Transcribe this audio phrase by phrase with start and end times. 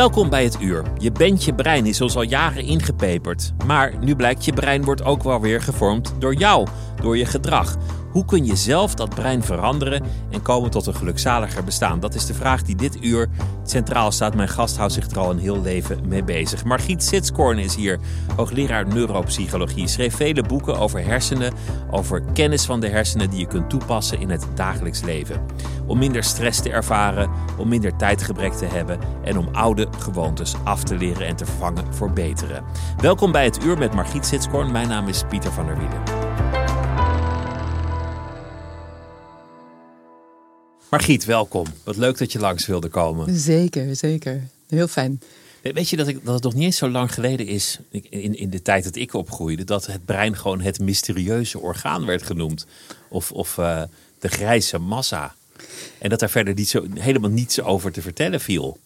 [0.00, 0.84] Welkom bij het uur.
[0.98, 3.52] Je bent je brein is ons al jaren ingepeperd.
[3.66, 6.66] Maar nu blijkt je brein wordt ook wel weer gevormd door jou,
[7.02, 7.76] door je gedrag.
[8.10, 12.00] Hoe kun je zelf dat brein veranderen en komen tot een gelukzaliger bestaan?
[12.00, 13.28] Dat is de vraag die dit uur
[13.64, 14.34] centraal staat.
[14.34, 16.64] Mijn gast houdt zich er al een heel leven mee bezig.
[16.64, 17.98] Margriet Sitskoorn is hier,
[18.36, 19.88] hoogleraar neuropsychologie.
[19.88, 21.52] Schreef vele boeken over hersenen,
[21.90, 25.46] over kennis van de hersenen die je kunt toepassen in het dagelijks leven.
[25.86, 30.84] Om minder stress te ervaren, om minder tijdgebrek te hebben en om oude gewoontes af
[30.84, 32.62] te leren en te vervangen voor betere.
[32.96, 34.72] Welkom bij het uur met Margriet Sitskoorn.
[34.72, 36.59] Mijn naam is Pieter van der Wielen.
[40.90, 41.66] Margriet, welkom.
[41.84, 43.38] Wat leuk dat je langs wilde komen.
[43.38, 44.48] Zeker, zeker.
[44.68, 45.20] Heel fijn.
[45.62, 48.50] Weet je dat, ik, dat het nog niet eens zo lang geleden is, in, in
[48.50, 52.66] de tijd dat ik opgroeide, dat het brein gewoon het mysterieuze orgaan werd genoemd.
[53.08, 53.82] Of, of uh,
[54.18, 55.34] de grijze massa.
[55.98, 58.78] En dat daar verder niet zo, helemaal niets over te vertellen viel.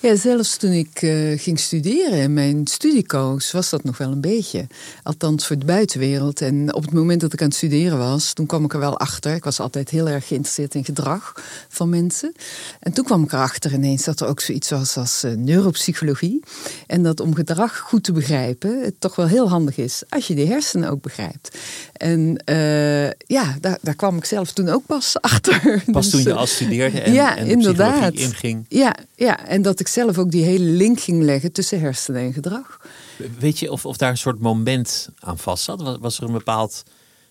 [0.00, 4.20] Ja, zelfs toen ik uh, ging studeren in mijn studiekoos was dat nog wel een
[4.20, 4.66] beetje.
[5.02, 6.40] Althans voor de buitenwereld.
[6.40, 8.98] En op het moment dat ik aan het studeren was, toen kwam ik er wel
[8.98, 9.34] achter.
[9.34, 11.32] Ik was altijd heel erg geïnteresseerd in gedrag
[11.68, 12.32] van mensen.
[12.80, 16.42] En toen kwam ik erachter ineens dat er ook zoiets was als uh, neuropsychologie.
[16.86, 20.34] En dat om gedrag goed te begrijpen, het toch wel heel handig is als je
[20.34, 21.58] de hersenen ook begrijpt.
[21.92, 25.82] En uh, ja, daar, daar, kwam ik zelf toen ook pas achter.
[25.90, 28.12] Pas toen je al studeerde en, ja, en inderdaad.
[28.12, 28.64] inging.
[28.68, 32.32] Ja, ja, en dat ik zelf ook die hele link ging leggen tussen hersenen en
[32.32, 32.80] gedrag.
[33.38, 35.98] Weet je of, of daar een soort moment aan vast zat?
[36.00, 36.82] Was er een bepaald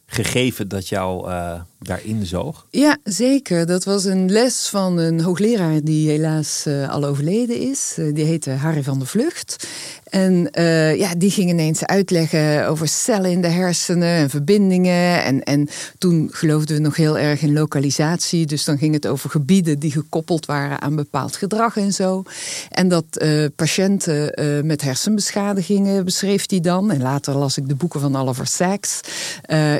[0.06, 2.66] gegeven dat jou uh, daarin zoog?
[2.70, 3.66] Ja, zeker.
[3.66, 7.96] Dat was een les van een hoogleraar die helaas uh, al overleden is.
[8.00, 9.68] Uh, die heette Harry van der Vlucht.
[10.10, 15.24] En uh, ja, die ging ineens uitleggen over cellen in de hersenen en verbindingen.
[15.24, 18.46] En, en toen geloofden we nog heel erg in lokalisatie.
[18.46, 22.24] Dus dan ging het over gebieden die gekoppeld waren aan bepaald gedrag en zo.
[22.70, 23.26] En dat
[23.56, 24.34] patiënten
[24.66, 26.92] met hersenbeschadigingen beschreef hij dan.
[26.92, 29.00] En later las ik de boeken van Oliver Sacks.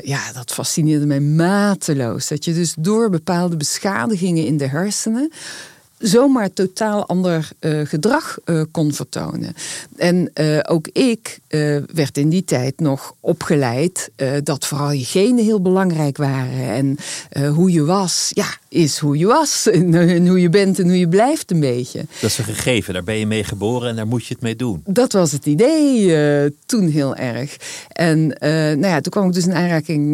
[0.02, 1.95] ja, dat fascineerde mij mateloos.
[2.28, 5.30] Dat je dus door bepaalde beschadigingen in de hersenen
[5.98, 9.54] zomaar totaal ander uh, gedrag uh, kon vertonen.
[9.96, 11.38] En uh, ook ik
[11.92, 14.10] werd in die tijd nog opgeleid
[14.42, 16.68] dat vooral je genen heel belangrijk waren.
[16.68, 16.98] En
[17.54, 19.64] hoe je was, ja, is hoe je was.
[19.76, 22.04] En, en, hoe je bent en hoe je blijft een beetje.
[22.20, 24.56] Dat is een gegeven, daar ben je mee geboren en daar moet je het mee
[24.56, 24.82] doen.
[24.84, 27.56] Dat was het idee toen heel erg.
[27.88, 28.26] En
[28.80, 30.10] nou ja, toen kwam ik dus in aanraking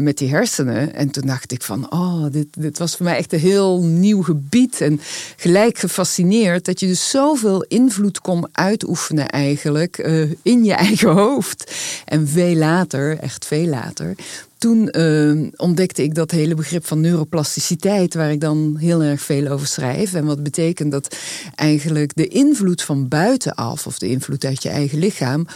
[0.00, 0.94] met die hersenen.
[0.94, 4.22] En toen dacht ik van, oh, dit, dit was voor mij echt een heel nieuw
[4.22, 4.80] gebied.
[4.80, 5.00] En
[5.36, 11.72] gelijk gefascineerd dat je dus zoveel invloed kon uitoefenen eigenlijk uh, in je eigen hoofd.
[12.04, 14.14] En veel later, echt veel later,
[14.58, 19.46] toen uh, ontdekte ik dat hele begrip van neuroplasticiteit, waar ik dan heel erg veel
[19.46, 20.14] over schrijf.
[20.14, 21.16] En wat betekent dat
[21.54, 25.46] eigenlijk de invloed van buitenaf, of de invloed uit je eigen lichaam,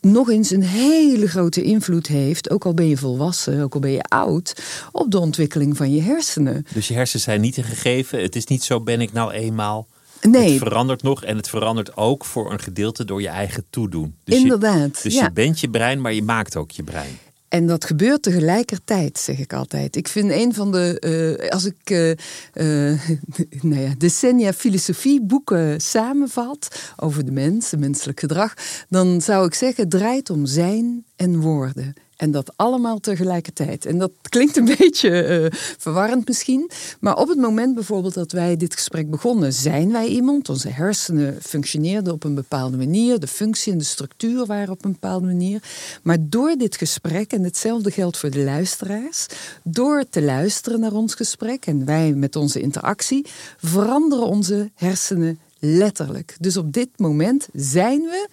[0.00, 3.90] nog eens een hele grote invloed heeft, ook al ben je volwassen, ook al ben
[3.90, 4.62] je oud,
[4.92, 6.66] op de ontwikkeling van je hersenen.
[6.72, 8.22] Dus je hersenen zijn niet een gegeven.
[8.22, 9.86] Het is niet zo ben ik nou eenmaal.
[10.22, 10.50] Nee.
[10.50, 14.14] Het verandert nog en het verandert ook voor een gedeelte door je eigen toedoen.
[14.24, 14.96] Dus Inderdaad.
[14.96, 17.18] Je, dus je bent je brein, maar je maakt ook je brein.
[17.56, 19.96] En dat gebeurt tegelijkertijd, zeg ik altijd.
[19.96, 22.08] Ik vind een van de, uh, als ik uh,
[22.54, 23.00] uh,
[23.70, 28.54] nou ja, decennia filosofie boeken samenvat over de mens, menselijk gedrag,
[28.88, 31.94] dan zou ik zeggen: draait om zijn en woorden.
[32.16, 33.86] En dat allemaal tegelijkertijd.
[33.86, 36.70] En dat klinkt een beetje uh, verwarrend misschien.
[37.00, 40.48] Maar op het moment bijvoorbeeld dat wij dit gesprek begonnen, zijn wij iemand.
[40.48, 43.18] Onze hersenen functioneerden op een bepaalde manier.
[43.18, 45.62] De functie en de structuur waren op een bepaalde manier.
[46.02, 49.26] Maar door dit gesprek, en hetzelfde geldt voor de luisteraars,
[49.64, 53.26] door te luisteren naar ons gesprek en wij met onze interactie,
[53.56, 56.36] veranderen onze hersenen letterlijk.
[56.40, 58.28] Dus op dit moment zijn we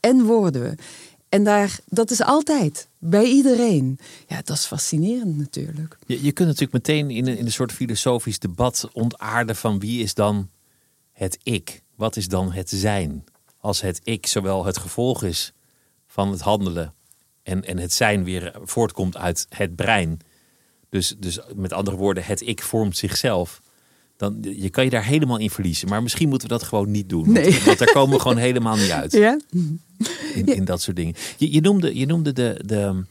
[0.00, 0.74] en worden we.
[1.32, 3.98] En daar, dat is altijd, bij iedereen.
[4.26, 5.98] Ja, dat is fascinerend natuurlijk.
[6.06, 10.02] Je, je kunt natuurlijk meteen in een, in een soort filosofisch debat ontaarden van wie
[10.02, 10.50] is dan
[11.12, 11.82] het ik?
[11.96, 13.24] Wat is dan het zijn?
[13.60, 15.52] Als het ik zowel het gevolg is
[16.06, 16.94] van het handelen
[17.42, 20.20] en, en het zijn weer voortkomt uit het brein.
[20.88, 23.62] Dus, dus met andere woorden, het ik vormt zichzelf.
[24.22, 25.88] Dan, je kan je daar helemaal in verliezen.
[25.88, 27.32] Maar misschien moeten we dat gewoon niet doen.
[27.32, 27.50] Nee.
[27.50, 29.12] Want, want daar komen we gewoon helemaal niet uit.
[29.22, 29.40] Ja?
[30.34, 31.14] in, in dat soort dingen.
[31.36, 33.04] Je, je noemde, je noemde de, de,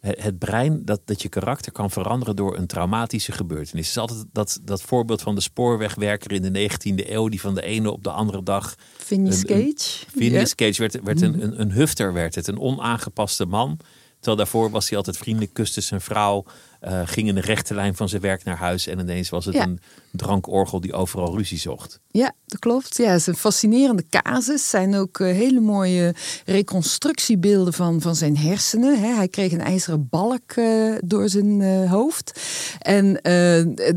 [0.00, 3.86] het brein dat, dat je karakter kan veranderen door een traumatische gebeurtenis.
[3.86, 7.54] Het is altijd dat, dat voorbeeld van de spoorwegwerker in de 19e eeuw, die van
[7.54, 8.74] de ene op de andere dag.
[8.96, 10.06] Phineas Cage.
[10.16, 13.78] Phineas Cage werd, werd een, een, een hufter, werd het, een onaangepaste man.
[14.14, 16.44] Terwijl daarvoor was hij altijd vriendelijk, kuste zijn vrouw,
[16.82, 18.86] uh, ging in de rechte lijn van zijn werk naar huis.
[18.86, 19.80] En ineens was het een
[20.10, 22.00] drankorgel die overal ruzie zocht.
[22.10, 22.96] Ja, dat klopt.
[22.96, 24.70] Ja, het is een fascinerende casus.
[24.70, 26.14] zijn ook uh, hele mooie
[26.44, 29.00] reconstructiebeelden van, van zijn hersenen.
[29.00, 32.40] He, hij kreeg een ijzeren balk uh, door zijn hoofd.
[32.78, 33.20] En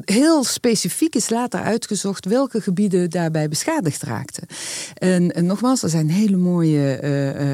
[0.05, 4.47] heel specifiek is later uitgezocht welke gebieden daarbij beschadigd raakten.
[4.93, 6.99] En, nogmaals, er zijn hele mooie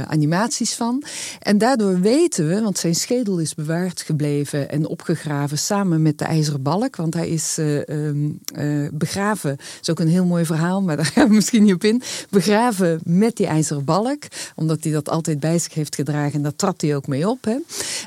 [0.08, 1.04] animaties van.
[1.40, 6.26] En daardoor weten we, want zijn schedel is bewaard gebleven en opgegraven samen met de
[6.26, 6.96] ijzeren balk.
[6.96, 9.58] Want hij is uh, begraven.
[9.58, 12.02] Dat is ook een heel mooi verhaal, maar daar gaan we misschien niet op in.
[12.30, 14.24] Begraven met die ijzeren balk.
[14.56, 16.34] Omdat hij dat altijd bij zich heeft gedragen.
[16.34, 17.44] En daar trapt hij ook mee op.
[17.44, 17.58] Hè.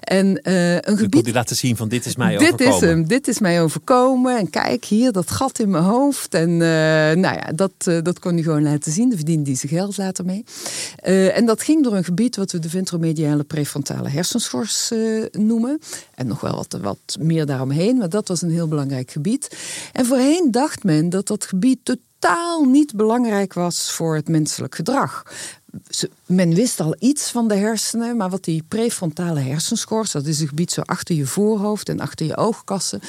[0.01, 1.25] En uh, een gebied.
[1.25, 2.75] hij laten zien van dit is mij dit overkomen.
[2.75, 4.39] Is hem, dit is mij overkomen.
[4.39, 6.35] En kijk hier, dat gat in mijn hoofd.
[6.35, 7.73] En nou ja, dat,
[8.05, 9.09] dat kon hij gewoon laten zien.
[9.09, 10.45] Daar verdiende hij zijn geld later mee.
[11.31, 14.91] en dat ging door een gebied wat we de ventromediale prefrontale hersenschors
[15.31, 15.79] noemen.
[16.15, 19.57] En nog wel wat, wat meer daaromheen, maar dat was een heel belangrijk gebied.
[19.93, 21.79] En voorheen dacht men dat dat gebied
[22.25, 25.23] totaal niet belangrijk was voor het menselijk gedrag
[26.27, 30.49] men wist al iets van de hersenen, maar wat die prefrontale hersenschors, dat is een
[30.49, 33.01] gebied zo achter je voorhoofd en achter je oogkassen.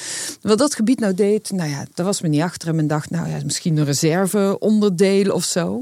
[0.41, 3.09] Wat dat gebied nou deed, nou ja, daar was men niet achter en men dacht,
[3.09, 5.81] nou ja, misschien een reserveonderdeel of zo.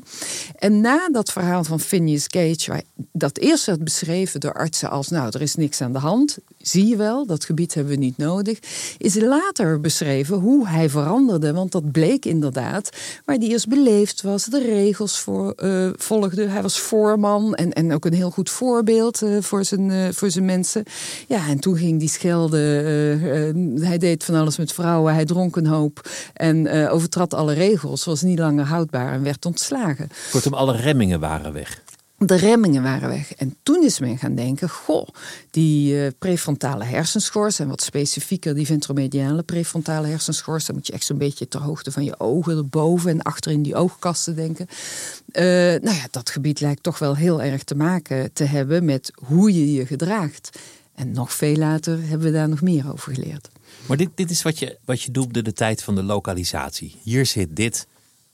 [0.56, 5.10] En na dat verhaal van Phineas Gage, waar dat eerst werd beschreven door artsen als,
[5.10, 8.18] nou, er is niks aan de hand, zie je wel, dat gebied hebben we niet
[8.18, 8.60] nodig,
[8.98, 12.90] is later beschreven hoe hij veranderde, want dat bleek inderdaad,
[13.26, 17.94] waar hij eerst beleefd was, de regels voor, uh, volgde, hij was voorman en, en
[17.94, 20.84] ook een heel goed voorbeeld uh, voor, zijn, uh, voor zijn mensen.
[21.28, 22.86] Ja, en toen ging die schelden.
[22.86, 28.06] Uh, hij deed van alles met vrouwen, hij dronk een hoop en overtrad alle regels.
[28.06, 30.10] Was niet langer houdbaar en werd ontslagen.
[30.32, 31.82] Kortom, alle remmingen waren weg.
[32.18, 33.34] De remmingen waren weg.
[33.34, 35.08] En toen is men gaan denken: goh,
[35.52, 41.06] die uh, prefrontale hersenschors en wat specifieker die ventromediale prefrontale hersenschors, dan moet je echt
[41.06, 44.68] zo'n beetje ter hoogte van je ogen, erboven en achter in die oogkasten denken.
[44.70, 45.44] Uh,
[45.82, 49.54] nou ja, dat gebied lijkt toch wel heel erg te maken te hebben met hoe
[49.54, 50.60] je je gedraagt.
[50.96, 53.50] En nog veel later hebben we daar nog meer over geleerd.
[53.86, 56.96] Maar dit, dit is wat je, wat je doelde de tijd van de lokalisatie.
[57.04, 57.88] Hier zit dit,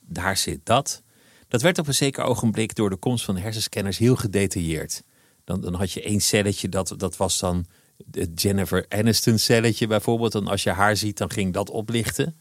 [0.06, 1.02] daar zit dat.
[1.50, 5.02] Dat werd op een zeker ogenblik door de komst van de hersenscanners heel gedetailleerd.
[5.44, 7.66] Dan, dan had je één celletje, dat, dat was dan
[8.10, 10.34] het Jennifer Aniston celletje bijvoorbeeld.
[10.34, 12.36] En als je haar ziet, dan ging dat oplichten.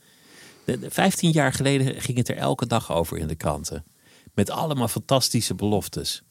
[0.81, 3.85] Vijftien jaar geleden ging het er elke dag over in de kranten.
[4.33, 6.23] Met allemaal fantastische beloftes.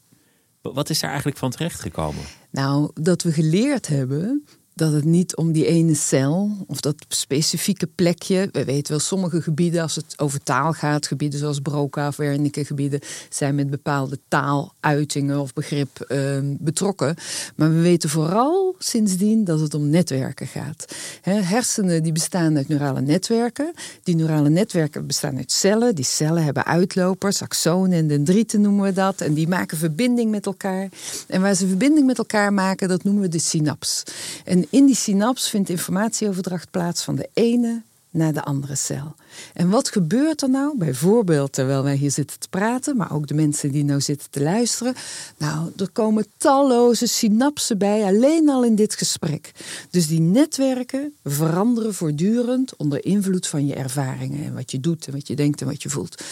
[0.61, 2.23] Wat is daar eigenlijk van terechtgekomen?
[2.51, 7.87] Nou, dat we geleerd hebben dat het niet om die ene cel of dat specifieke
[7.87, 8.49] plekje.
[8.51, 12.65] We weten wel, sommige gebieden, als het over taal gaat, gebieden zoals Broca of Wernicke
[12.65, 12.99] gebieden,
[13.29, 17.15] zijn met bepaalde taaluitingen of begrip uh, betrokken.
[17.55, 20.95] Maar we weten vooral sindsdien dat het om netwerken gaat.
[21.21, 23.73] hersenen die bestaan uit neurale netwerken.
[24.03, 25.95] Die neurale netwerken bestaan uit cellen.
[25.95, 29.21] Die cellen hebben uitlopers, axonen en dendrieten noemen we dat.
[29.21, 30.89] En die maken verbinding met elkaar.
[31.27, 34.03] En waar ze verbinding met elkaar maken, dat noemen we de synaps.
[34.45, 39.15] En in die synaps vindt informatieoverdracht plaats van de ene naar de andere cel.
[39.53, 40.77] En wat gebeurt er nou?
[40.77, 44.41] Bijvoorbeeld terwijl wij hier zitten te praten, maar ook de mensen die nou zitten te
[44.41, 44.95] luisteren.
[45.37, 49.51] Nou, er komen talloze synapsen bij, alleen al in dit gesprek.
[49.89, 55.13] Dus die netwerken veranderen voortdurend onder invloed van je ervaringen en wat je doet en
[55.13, 56.23] wat je denkt en wat je voelt.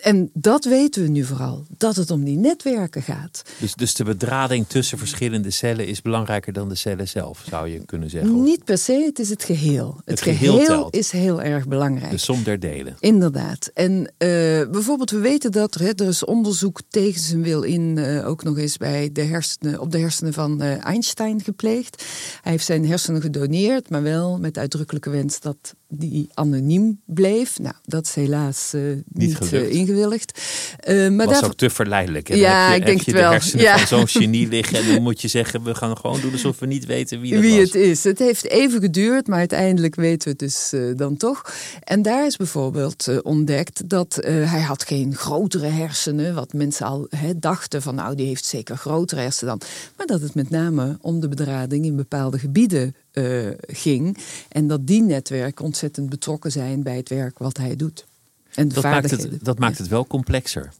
[0.00, 3.42] En dat weten we nu vooral, dat het om die netwerken gaat.
[3.58, 7.84] Dus, dus de bedrading tussen verschillende cellen is belangrijker dan de cellen zelf, zou je
[7.84, 8.42] kunnen zeggen?
[8.42, 10.00] Niet per se, het is het geheel.
[10.04, 12.10] Het, geheel, is heel erg belangrijk.
[12.10, 12.96] De som der delen.
[13.00, 13.70] Inderdaad.
[13.74, 14.08] En uh,
[14.70, 18.58] bijvoorbeeld, we weten dat er, er is onderzoek tegen zijn wil in, uh, ook nog
[18.58, 22.04] eens bij de hersenen, op de hersenen van uh, Einstein gepleegd.
[22.42, 27.58] Hij heeft zijn hersenen gedoneerd, maar wel met uitdrukkelijke wens dat die anoniem bleef.
[27.58, 29.38] Nou, dat is helaas niet, niet
[29.88, 30.40] ingewilligd.
[30.88, 32.34] Uh, maar was ook te verleidelijk.
[32.34, 33.30] Ja, heb je, ik denk je het wel.
[33.30, 33.78] de hersenen ja.
[33.78, 34.78] van zo'n genie liggen...
[34.78, 37.40] en dan moet je zeggen, we gaan gewoon doen alsof we niet weten wie dat
[37.40, 37.60] wie was.
[37.60, 38.04] het is.
[38.04, 41.52] Het heeft even geduurd, maar uiteindelijk weten we het dus dan toch.
[41.84, 46.34] En daar is bijvoorbeeld ontdekt dat hij had geen grotere hersenen...
[46.34, 49.68] wat mensen al he, dachten van, nou, die heeft zeker grotere hersenen dan.
[49.96, 52.94] Maar dat het met name om de bedrading in bepaalde gebieden
[53.66, 54.18] ging.
[54.48, 58.06] En dat die netwerken ontzettend betrokken zijn bij het werk wat hij doet.
[58.58, 60.72] En dat maakt, het, dat maakt het wel complexer.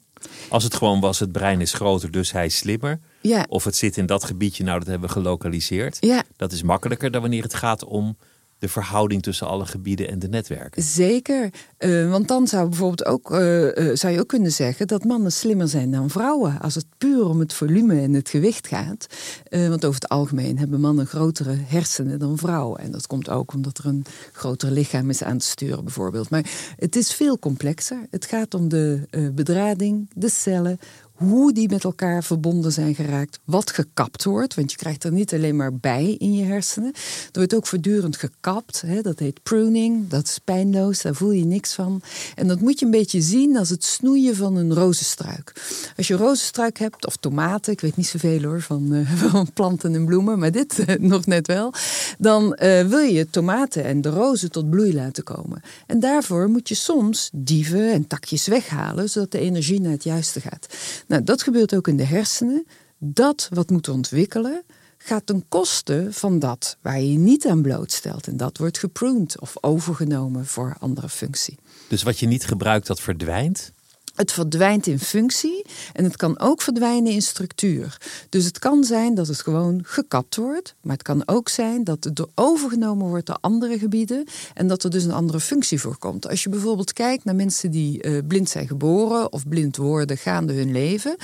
[0.48, 3.00] Als het gewoon was, het brein is groter, dus hij is slimmer.
[3.20, 3.46] Ja.
[3.48, 5.96] Of het zit in dat gebiedje, nou dat hebben we gelokaliseerd.
[6.00, 6.22] Ja.
[6.36, 8.16] Dat is makkelijker dan wanneer het gaat om
[8.58, 10.82] de verhouding tussen alle gebieden en de netwerken.
[10.82, 15.04] Zeker, uh, want dan zou bijvoorbeeld ook, uh, uh, zou je ook kunnen zeggen dat
[15.04, 16.60] mannen slimmer zijn dan vrouwen.
[16.60, 19.06] Als het puur om het volume en het gewicht gaat.
[19.50, 22.80] want over het algemeen hebben mannen grotere hersenen dan vrouwen.
[22.80, 26.30] En dat komt ook omdat er een groter lichaam is aan te sturen bijvoorbeeld.
[26.30, 28.06] Maar het is veel complexer.
[28.10, 30.78] Het gaat om de bedrading, de cellen,
[31.18, 34.54] hoe die met elkaar verbonden zijn geraakt, wat gekapt wordt.
[34.54, 36.92] Want je krijgt er niet alleen maar bij in je hersenen.
[36.94, 38.80] Er wordt ook voortdurend gekapt.
[38.80, 39.00] Hè?
[39.00, 42.02] Dat heet pruning, dat is pijnloos, daar voel je niks van.
[42.34, 45.52] En dat moet je een beetje zien als het snoeien van een rozenstruik.
[45.96, 50.04] Als je rozenstruik hebt, of tomaten, ik weet niet zoveel hoor van, van planten en
[50.04, 51.72] bloemen, maar dit uh, nog net wel.
[52.18, 55.62] Dan uh, wil je tomaten en de rozen tot bloei laten komen.
[55.86, 60.40] En daarvoor moet je soms dieven en takjes weghalen, zodat de energie naar het juiste
[60.40, 60.66] gaat.
[61.08, 62.66] Nou, dat gebeurt ook in de hersenen.
[62.98, 64.62] Dat wat moet ontwikkelen,
[64.98, 68.26] gaat ten koste van dat waar je je niet aan blootstelt.
[68.26, 71.58] En dat wordt gepruned of overgenomen voor andere functie.
[71.88, 73.72] Dus wat je niet gebruikt, dat verdwijnt?
[74.18, 78.00] Het verdwijnt in functie en het kan ook verdwijnen in structuur.
[78.28, 82.04] Dus het kan zijn dat het gewoon gekapt wordt, maar het kan ook zijn dat
[82.04, 86.28] het door overgenomen wordt door andere gebieden en dat er dus een andere functie voorkomt.
[86.28, 90.52] Als je bijvoorbeeld kijkt naar mensen die uh, blind zijn geboren of blind worden gaande
[90.52, 91.16] hun leven.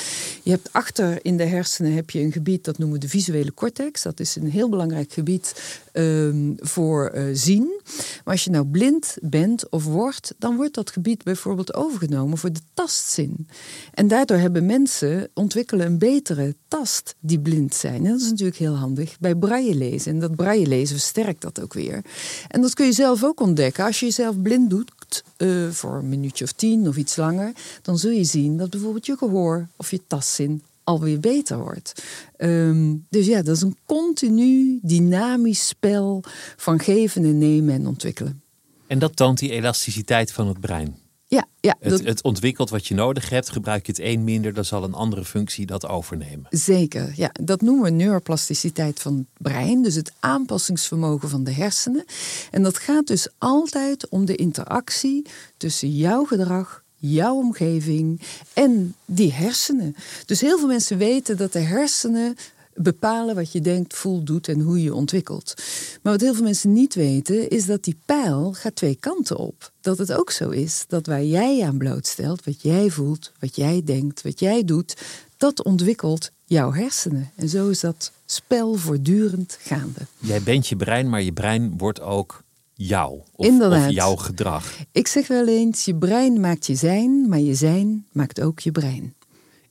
[0.42, 3.54] Je hebt achter in de hersenen heb je een gebied dat noemen we de visuele
[3.54, 4.02] cortex.
[4.02, 5.54] Dat is een heel belangrijk gebied
[5.92, 7.80] um, voor uh, zien.
[8.24, 12.52] Maar als je nou blind bent of wordt, dan wordt dat gebied bijvoorbeeld overgenomen voor
[12.52, 13.48] de tastzin.
[13.94, 18.04] En daardoor hebben mensen ontwikkelen een betere tast die blind zijn.
[18.04, 20.12] En dat is natuurlijk heel handig bij braille lezen.
[20.12, 22.04] En dat braille lezen versterkt dat ook weer.
[22.48, 23.84] En dat kun je zelf ook ontdekken.
[23.84, 27.98] Als je jezelf blind doet uh, voor een minuutje of tien of iets langer, dan
[27.98, 32.04] zul je zien dat bijvoorbeeld je gehoor of je tastzin alweer beter wordt.
[32.38, 36.22] Um, dus ja, dat is een continu dynamisch spel
[36.56, 38.42] van geven en nemen en ontwikkelen.
[38.86, 41.02] En dat toont die elasticiteit van het brein.
[41.34, 43.50] Ja, ja, het, het, ontwikkelt wat je nodig hebt.
[43.50, 46.46] Gebruik je het een minder, dan zal een andere functie dat overnemen.
[46.50, 47.30] Zeker, ja.
[47.42, 49.82] Dat noemen we neuroplasticiteit van het brein.
[49.82, 52.04] Dus het aanpassingsvermogen van de hersenen.
[52.50, 55.26] En dat gaat dus altijd om de interactie
[55.56, 58.20] tussen jouw gedrag jouw omgeving
[58.52, 59.96] en die hersenen.
[60.26, 62.36] Dus heel veel mensen weten dat de hersenen
[62.74, 65.54] bepalen wat je denkt, voelt, doet en hoe je ontwikkelt.
[66.02, 69.72] Maar wat heel veel mensen niet weten, is dat die pijl gaat twee kanten op.
[69.80, 73.82] Dat het ook zo is dat waar jij aan blootstelt, wat jij voelt, wat jij
[73.84, 74.96] denkt, wat jij doet,
[75.36, 77.30] dat ontwikkelt jouw hersenen.
[77.34, 80.00] En zo is dat spel voortdurend gaande.
[80.18, 82.42] Jij bent je brein, maar je brein wordt ook
[82.74, 83.88] jou of, Inderdaad.
[83.88, 84.64] of jouw gedrag.
[84.92, 88.72] Ik zeg wel eens, je brein maakt je zijn, maar je zijn maakt ook je
[88.72, 89.14] brein.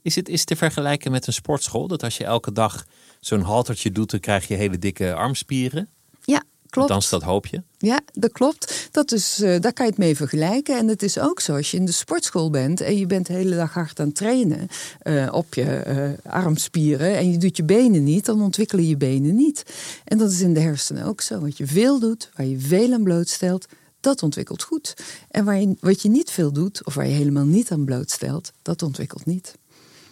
[0.04, 1.88] Is het is te vergelijken met een sportschool?
[1.88, 2.86] Dat als je elke dag
[3.20, 5.90] zo'n haltertje doet, dan krijg je hele dikke armspieren?
[6.22, 6.90] Ja, klopt.
[6.90, 7.62] Althans, dat hoop je.
[7.78, 8.88] Ja, dat klopt.
[8.92, 10.78] Dat is, uh, daar kan je het mee vergelijken.
[10.78, 13.34] En het is ook zo, als je in de sportschool bent en je bent de
[13.34, 14.68] hele dag hard aan het trainen
[15.04, 15.84] uh, op je
[16.26, 19.64] uh, armspieren en je doet je benen niet, dan ontwikkelen je benen niet.
[20.06, 21.40] En dat is in de hersenen ook zo.
[21.40, 23.66] Wat je veel doet, waar je veel aan blootstelt,
[24.00, 24.94] dat ontwikkelt goed.
[25.30, 28.52] En waar je, wat je niet veel doet, of waar je helemaal niet aan blootstelt,
[28.62, 29.56] dat ontwikkelt niet.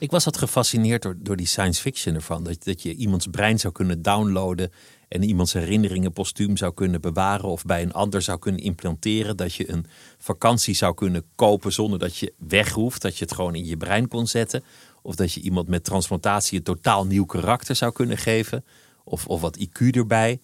[0.01, 2.43] Ik was wat gefascineerd door, door die science fiction ervan.
[2.43, 4.71] Dat, dat je iemands brein zou kunnen downloaden
[5.07, 9.37] en iemands herinneringen postuum zou kunnen bewaren of bij een ander zou kunnen implanteren.
[9.37, 9.85] Dat je een
[10.17, 13.01] vakantie zou kunnen kopen zonder dat je weg hoeft.
[13.01, 14.63] Dat je het gewoon in je brein kon zetten.
[15.01, 18.65] Of dat je iemand met transplantatie een totaal nieuw karakter zou kunnen geven.
[19.03, 20.39] Of, of wat IQ erbij.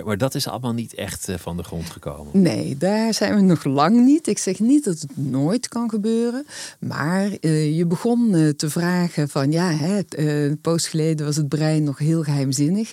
[0.00, 2.42] Maar, dat is allemaal niet echt eh, van de grond gekomen.
[2.42, 4.26] Nee, daar zijn we nog lang niet.
[4.26, 6.46] Ik zeg niet dat het nooit kan gebeuren.
[6.78, 11.48] Maar uh, je begon uh, te vragen van ja, hè, een poos geleden was het
[11.48, 12.92] brein nog heel geheimzinnig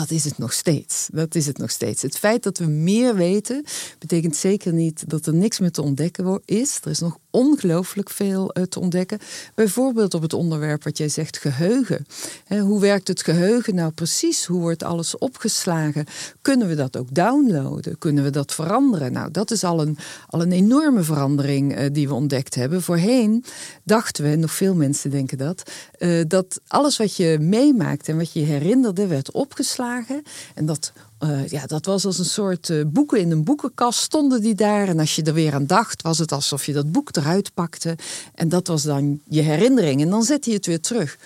[0.00, 1.08] dat is het nog steeds.
[1.12, 2.02] Dat is het nog steeds.
[2.02, 3.64] Het feit dat we meer weten,
[3.98, 6.78] betekent zeker niet dat er niks meer te ontdekken is.
[6.84, 9.18] Er is nog ongelooflijk veel eh, te ontdekken.
[9.54, 12.06] Bijvoorbeeld op het onderwerp wat jij zegt, geheugen.
[12.60, 14.44] hoe werkt het geheugen nou precies?
[14.44, 16.06] Hoe wordt alles opgeslagen?
[16.42, 17.98] Kunnen we dat ook downloaden?
[17.98, 19.12] Kunnen we dat veranderen?
[19.12, 22.82] Nou, dat is al een, al een enorme verandering uh, die we ontdekt hebben.
[22.82, 23.44] Voorheen
[23.84, 28.32] dachten we, nog veel mensen denken dat, uh, dat alles wat je meemaakt en wat
[28.32, 29.89] je herinnerde werd opgeslagen.
[30.54, 34.40] En dat uh, ja, dat was als een soort uh, boeken in een boekenkast stonden
[34.40, 34.88] die daar.
[34.88, 37.96] En als je er weer aan dacht, was het alsof je dat boek eruit pakte.
[38.34, 40.00] En dat was dan je herinnering.
[40.00, 41.18] En dan zette je het weer terug.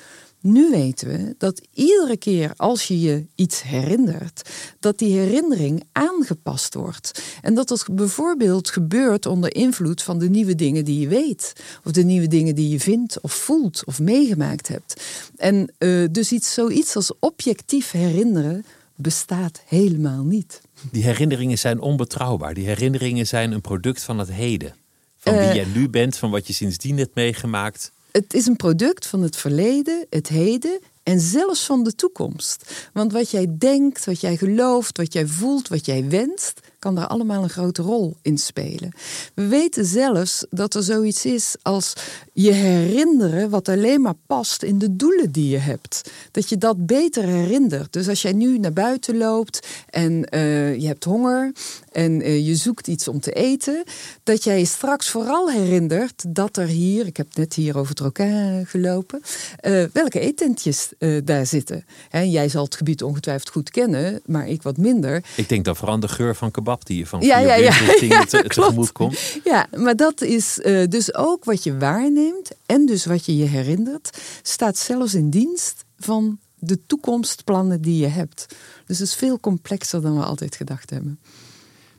[0.46, 6.74] Nu weten we dat iedere keer als je je iets herinnert, dat die herinnering aangepast
[6.74, 7.22] wordt.
[7.42, 11.52] En dat dat bijvoorbeeld gebeurt onder invloed van de nieuwe dingen die je weet.
[11.84, 15.02] Of de nieuwe dingen die je vindt of voelt of meegemaakt hebt.
[15.36, 20.60] En uh, dus iets, zoiets als objectief herinneren bestaat helemaal niet.
[20.90, 22.54] Die herinneringen zijn onbetrouwbaar.
[22.54, 24.74] Die herinneringen zijn een product van het heden.
[25.16, 27.92] Van wie uh, jij nu bent, van wat je sindsdien hebt meegemaakt.
[28.16, 32.88] Het is een product van het verleden, het heden en zelfs van de toekomst.
[32.92, 37.06] Want wat jij denkt, wat jij gelooft, wat jij voelt, wat jij wenst, kan daar
[37.06, 38.92] allemaal een grote rol in spelen.
[39.34, 41.92] We weten zelfs dat er zoiets is als
[42.32, 46.10] je herinneren wat alleen maar past in de doelen die je hebt.
[46.30, 47.92] Dat je dat beter herinnert.
[47.92, 51.52] Dus als jij nu naar buiten loopt en uh, je hebt honger
[51.94, 53.84] en uh, je zoekt iets om te eten,
[54.22, 58.00] dat jij je straks vooral herinnert dat er hier, ik heb net hier over het
[58.00, 59.22] Rokin gelopen,
[59.62, 60.92] uh, welke eetentjes
[61.24, 61.84] daar zitten.
[62.10, 65.24] En jij zal het gebied ongetwijfeld goed kennen, maar ik wat minder.
[65.36, 68.24] Ik denk dan vooral de geur van kebab die je van ja, ja, ja, ja,
[68.24, 69.18] te, tegemoet komt.
[69.44, 70.54] Ja, maar dat is
[70.88, 75.84] dus ook wat je waarneemt en dus wat je je herinnert, staat zelfs in dienst
[75.98, 78.46] van de toekomstplannen die je hebt.
[78.86, 81.18] Dus het is veel complexer dan we altijd gedacht hebben.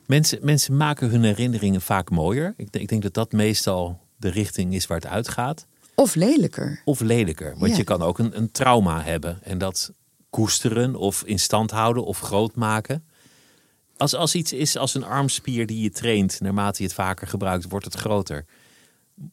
[0.06, 2.54] Mensen, mensen maken hun herinneringen vaak mooier.
[2.56, 5.66] Ik, ik denk dat dat meestal de richting is waar het uitgaat.
[5.94, 6.80] Of lelijker.
[6.84, 7.54] Of lelijker.
[7.58, 7.76] Want ja.
[7.76, 9.92] je kan ook een, een trauma hebben en dat
[10.30, 13.04] koesteren of in stand houden of groot maken.
[13.96, 17.68] Als, als iets is als een armspier die je traint, naarmate je het vaker gebruikt,
[17.68, 18.44] wordt het groter.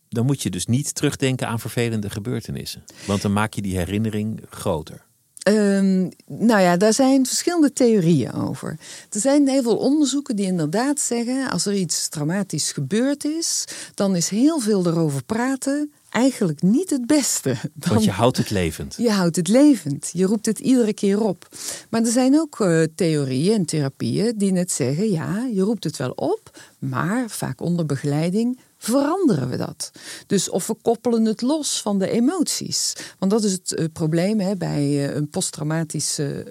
[0.09, 2.83] Dan moet je dus niet terugdenken aan vervelende gebeurtenissen.
[3.07, 5.05] Want dan maak je die herinnering groter.
[5.49, 8.77] Um, nou ja, daar zijn verschillende theorieën over.
[9.09, 14.15] Er zijn heel veel onderzoeken die inderdaad zeggen: als er iets traumatisch gebeurd is, dan
[14.15, 17.55] is heel veel erover praten eigenlijk niet het beste.
[17.73, 18.95] Dan, Want je houdt het levend.
[18.97, 20.09] Je houdt het levend.
[20.13, 21.47] Je roept het iedere keer op.
[21.89, 25.97] Maar er zijn ook uh, theorieën en therapieën die net zeggen: ja, je roept het
[25.97, 29.91] wel op, maar vaak onder begeleiding veranderen we dat.
[30.27, 32.93] Dus of we koppelen het los van de emoties.
[33.19, 36.45] Want dat is het uh, probleem hè, bij uh, een posttraumatische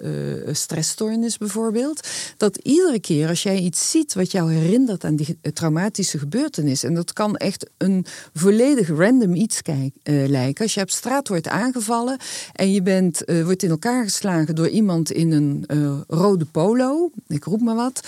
[0.47, 2.07] uh, stressstoornis bijvoorbeeld.
[2.37, 6.83] Dat iedere keer als jij iets ziet wat jou herinnert aan die traumatische gebeurtenis.
[6.83, 9.61] En dat kan echt een volledig random iets
[10.03, 10.63] lijken.
[10.63, 12.17] Als je op straat wordt aangevallen
[12.53, 15.65] en je bent, wordt in elkaar geslagen door iemand in een
[16.07, 17.11] rode polo.
[17.27, 18.07] Ik roep maar wat.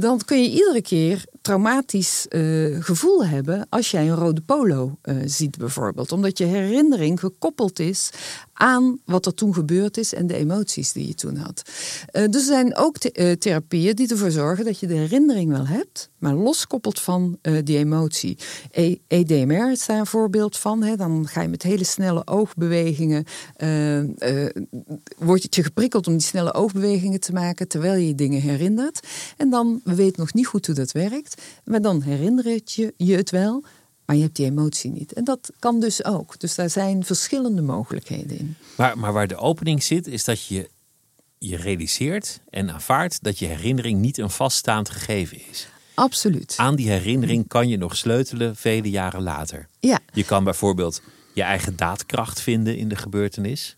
[0.00, 2.26] dan kun je iedere keer traumatisch
[2.80, 6.12] gevoel hebben als jij een rode polo uh, ziet bijvoorbeeld.
[6.12, 8.10] Omdat je herinnering gekoppeld is
[8.60, 11.62] aan wat er toen gebeurd is en de emoties die je toen had.
[12.12, 15.66] Uh, dus er zijn ook uh, therapieën die ervoor zorgen dat je de herinnering wel
[15.66, 18.38] hebt, maar loskoppelt van die emotie.
[18.70, 20.82] E EDMR is daar een voorbeeld van.
[20.82, 20.96] Hè.
[20.96, 23.24] Dan ga je met hele snelle oogbewegingen,
[25.18, 29.06] wordt je geprikkeld om die snelle oogbewegingen te maken terwijl je dingen herinnert.
[29.36, 33.16] En dan, we weten nog niet goed hoe dat werkt, maar dan herinner je je
[33.16, 33.64] het wel
[34.10, 35.12] maar je hebt die emotie niet.
[35.12, 36.40] En dat kan dus ook.
[36.40, 38.56] Dus daar zijn verschillende mogelijkheden in.
[38.76, 40.70] Maar, maar waar de opening zit, is dat je
[41.38, 45.68] je realiseert en aanvaardt dat je herinnering niet een vaststaand gegeven is.
[45.94, 46.54] Absoluut.
[46.56, 49.66] Aan die herinnering kan je nog sleutelen vele jaren later.
[49.80, 49.98] Ja.
[50.12, 51.02] Je kan bijvoorbeeld
[51.34, 53.76] je eigen daadkracht vinden in de gebeurtenis.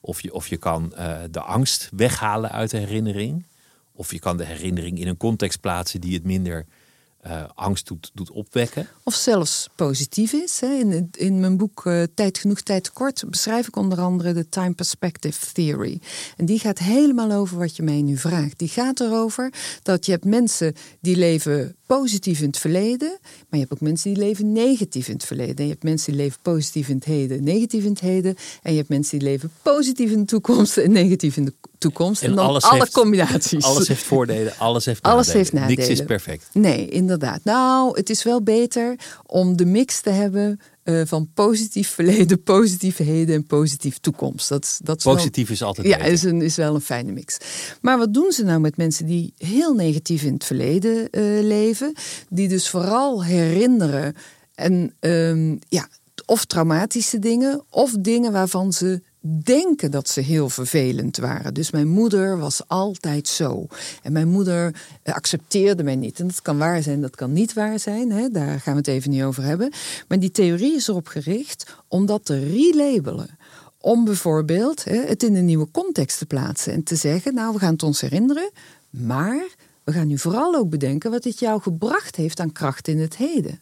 [0.00, 3.46] Of je, of je kan uh, de angst weghalen uit de herinnering.
[3.92, 6.66] Of je kan de herinnering in een context plaatsen die het minder
[7.26, 8.88] uh, angst doet, doet opwekken.
[9.02, 10.60] Of zelfs positief is.
[10.60, 10.74] Hè.
[10.74, 14.74] In, in mijn boek uh, Tijd genoeg, tijd tekort beschrijf ik onder andere de Time
[14.74, 16.00] Perspective Theory.
[16.36, 18.58] En die gaat helemaal over wat je mij nu vraagt.
[18.58, 19.52] Die gaat erover
[19.82, 24.14] dat je hebt mensen die leven positief in het verleden, maar je hebt ook mensen
[24.14, 25.56] die leven negatief in het verleden.
[25.56, 28.36] En je hebt mensen die leven positief in het heden, negatief in het heden.
[28.62, 32.22] En je hebt mensen die leven positief in de toekomst en negatief in de toekomst.
[32.22, 33.64] En, alles alle heeft- combinaties.
[33.64, 35.36] Alles heeft voordelen, alles heeft Alles nadelen.
[35.36, 35.76] heeft nadelen.
[35.88, 36.46] Niks is perfect.
[36.52, 37.40] Nee, inderdaad.
[37.44, 42.96] Nou, het is wel beter om de mix te hebben eh, van positief verleden, positief
[42.96, 44.48] heden en positief toekomst.
[44.48, 46.12] Dat, is- dat is wel- Positief is altijd ja, beter.
[46.12, 47.36] is, een, is wel een fijne mix.
[47.80, 51.92] Maar wat doen ze nou met mensen die heel negatief in het verleden eh, leven?
[52.28, 54.14] Die dus vooral herinneren
[54.54, 55.88] en ehm, ja,
[56.26, 61.54] of traumatische dingen of dingen waarvan ze denken dat ze heel vervelend waren.
[61.54, 63.66] Dus mijn moeder was altijd zo.
[64.02, 66.20] En mijn moeder eh, accepteerde mij niet.
[66.20, 68.12] En dat kan waar zijn, dat kan niet waar zijn.
[68.12, 68.28] Hè?
[68.28, 69.72] Daar gaan we het even niet over hebben.
[70.08, 73.38] Maar die theorie is erop gericht om dat te relabelen.
[73.80, 77.58] Om bijvoorbeeld hè, het in een nieuwe context te plaatsen en te zeggen: Nou, we
[77.58, 78.50] gaan het ons herinneren,
[78.90, 79.46] maar
[79.84, 83.16] we gaan nu vooral ook bedenken wat het jou gebracht heeft aan kracht in het
[83.16, 83.60] heden.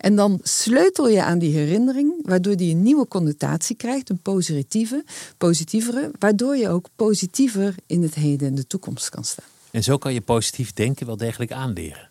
[0.00, 5.04] En dan sleutel je aan die herinnering, waardoor die een nieuwe connotatie krijgt, een positieve,
[5.38, 9.44] positievere, waardoor je ook positiever in het heden en de toekomst kan staan.
[9.70, 12.10] En zo kan je positief denken wel degelijk aanleren.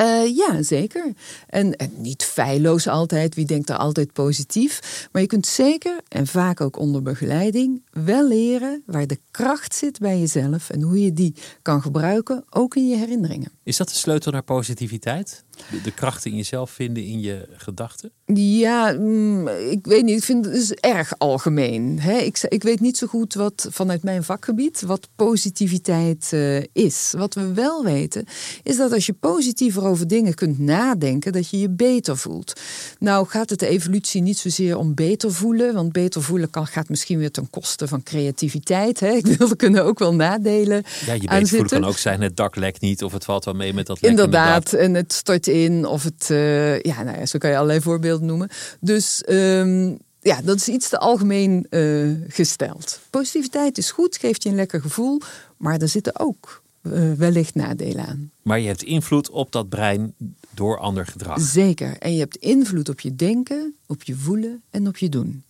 [0.00, 1.12] Eh, ja, zeker.
[1.46, 3.34] En, en niet feilloos altijd.
[3.34, 5.08] Wie denkt er altijd positief?
[5.12, 9.98] Maar je kunt zeker, en vaak ook onder begeleiding, wel leren waar de kracht zit
[9.98, 13.52] bij jezelf en hoe je die kan gebruiken, ook in je herinneringen.
[13.62, 15.44] Is dat de sleutel naar positiviteit?
[15.70, 18.10] De, de kracht in jezelf vinden in je gedachten?
[18.34, 20.16] Ja, mm, ik weet niet.
[20.16, 22.00] Ik vind het is erg algemeen.
[22.00, 22.16] Hè?
[22.18, 27.14] Ik, ik weet niet zo goed wat vanuit mijn vakgebied wat positiviteit eh, is.
[27.16, 28.24] Wat we wel weten,
[28.62, 32.60] is dat als je positiever over dingen kunt nadenken, dat je je beter voelt.
[32.98, 36.88] Nou gaat het de evolutie niet zozeer om beter voelen, want beter voelen kan, gaat
[36.88, 39.00] misschien weer ten koste van creativiteit.
[39.00, 39.10] Hè?
[39.12, 42.36] Ik wil, er kunnen ook wel nadelen Ja, je beter voelen kan ook zijn, het
[42.36, 44.80] dak lekt niet of het valt wel mee met dat lekkende Inderdaad, dak.
[44.80, 48.26] en het stort in of het, eh, ja, nou ja, zo kan je allerlei voorbeelden
[48.26, 48.48] noemen.
[48.80, 53.00] Dus ehm, ja, dat is iets te algemeen eh, gesteld.
[53.10, 55.20] Positiviteit is goed, geeft je een lekker gevoel,
[55.56, 58.30] maar er zitten ook eh, wellicht nadelen aan.
[58.42, 60.14] Maar je hebt invloed op dat brein
[60.54, 61.40] door ander gedrag.
[61.40, 61.96] Zeker.
[61.98, 65.42] En je hebt invloed op je denken, op je voelen en op je doen.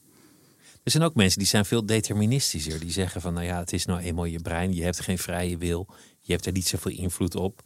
[0.82, 2.80] Er zijn ook mensen die zijn veel deterministischer.
[2.80, 4.74] Die zeggen van, nou ja, het is nou eenmaal je brein.
[4.74, 5.86] Je hebt geen vrije wil.
[6.20, 7.62] Je hebt er niet zoveel invloed op.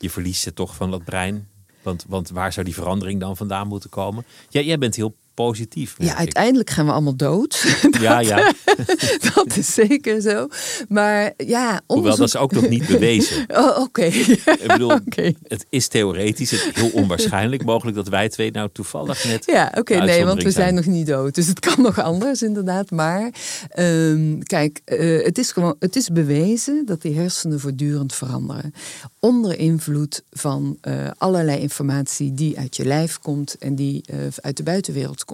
[0.00, 1.48] Je verliest het toch van dat brein.
[1.82, 4.24] Want, want waar zou die verandering dan vandaan moeten komen?
[4.48, 5.94] Ja, jij bent heel positief.
[5.98, 6.18] Ja, ik.
[6.18, 7.58] uiteindelijk gaan we allemaal dood.
[8.00, 8.52] Ja, ja.
[9.34, 10.48] dat is zeker zo.
[10.88, 12.18] Maar ja, Hoewel, onderzoek...
[12.18, 13.46] dat is ook nog niet bewezen.
[13.60, 14.04] Oh, Oké.
[14.04, 15.32] Ik bedoel, Oké.
[15.42, 19.46] het is theoretisch het is heel onwaarschijnlijk mogelijk dat wij twee nou toevallig net.
[19.46, 21.34] Ja, oké, nee, want we zijn nog niet dood.
[21.34, 22.90] Dus het kan nog anders, inderdaad.
[22.90, 23.30] Maar
[23.68, 28.74] ehm, kijk, eh, het, is gewoon, het is bewezen dat die hersenen voortdurend veranderen.
[29.18, 34.56] Onder invloed van eh, allerlei informatie die uit je lijf komt en die eh, uit
[34.56, 35.29] de buitenwereld komt.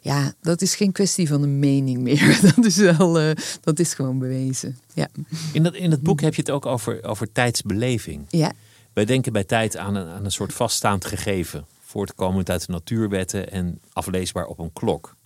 [0.00, 2.38] Ja, dat is geen kwestie van een mening meer.
[2.54, 4.78] Dat is wel, eh, dat is gewoon bewezen.
[4.94, 5.08] Ja.
[5.52, 8.24] In, dat, in het boek heb je het ook over, over tijdsbeleving.
[8.28, 8.52] Ja.
[8.92, 13.50] Wij denken bij tijd aan een, aan een soort vaststaand gegeven, voortkomend uit de natuurwetten
[13.50, 15.16] en afleesbaar op een klok.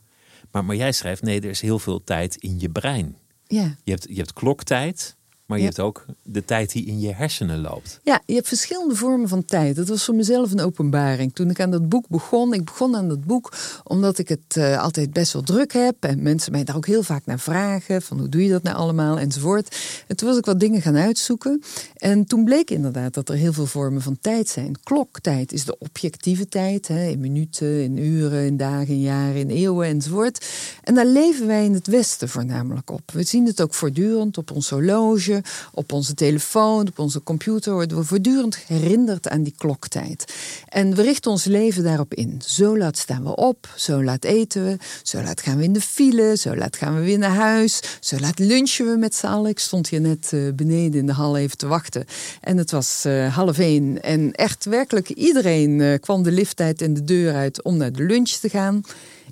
[0.51, 3.17] Maar, maar jij schrijft, nee, er is heel veel tijd in je brein.
[3.47, 3.77] Ja.
[3.85, 5.17] Je hebt, je hebt kloktijd,
[5.51, 5.71] maar je Ja.
[5.71, 8.01] hebt ook de tijd die in je hersenen loopt.
[8.03, 9.77] Ja, je hebt verschillende vormen van tijd.
[9.77, 11.35] Dat was voor mezelf een openbaring.
[11.35, 13.53] Toen ik aan dat boek begon, ik begon aan dat boek
[13.85, 15.95] omdat ik het eh, altijd best wel druk heb.
[16.01, 18.03] En mensen mij daar ook heel vaak naar vragen.
[18.03, 19.77] Van hoe doe je dat nou allemaal enzovoort.
[20.07, 21.63] En toen was ik wat dingen gaan uitzoeken.
[21.97, 24.77] En toen bleek inderdaad dat er heel veel vormen van tijd zijn.
[24.83, 26.89] Kloktijd is de objectieve tijd.
[26.89, 30.47] Hè, in minuten, in uren, in dagen, in jaren, in eeuwen enzovoort.
[30.83, 33.11] En daar leven wij in het Westen voornamelijk op.
[33.13, 35.40] We zien het ook voortdurend op ons horloge,
[35.73, 37.73] op onze telefoon, op onze computer.
[37.73, 40.35] Worden we voortdurend herinnerd aan die kloktijd.
[40.69, 42.43] En we richten ons leven daarop in.
[42.47, 45.81] Zo laat staan we op, zo laat eten we, zo laat gaan we in de
[45.81, 49.51] file, zo laat gaan we weer naar huis, zo laat lunchen we met z'n allen.
[49.51, 52.05] Ik stond hier net eh, beneden in de hal even te wachten.
[52.41, 54.03] En het was eh, half één.
[54.03, 58.03] En echt werkelijk iedereen eh, kwam de lifttijd en de deur uit om naar de
[58.03, 58.83] lunch te gaan.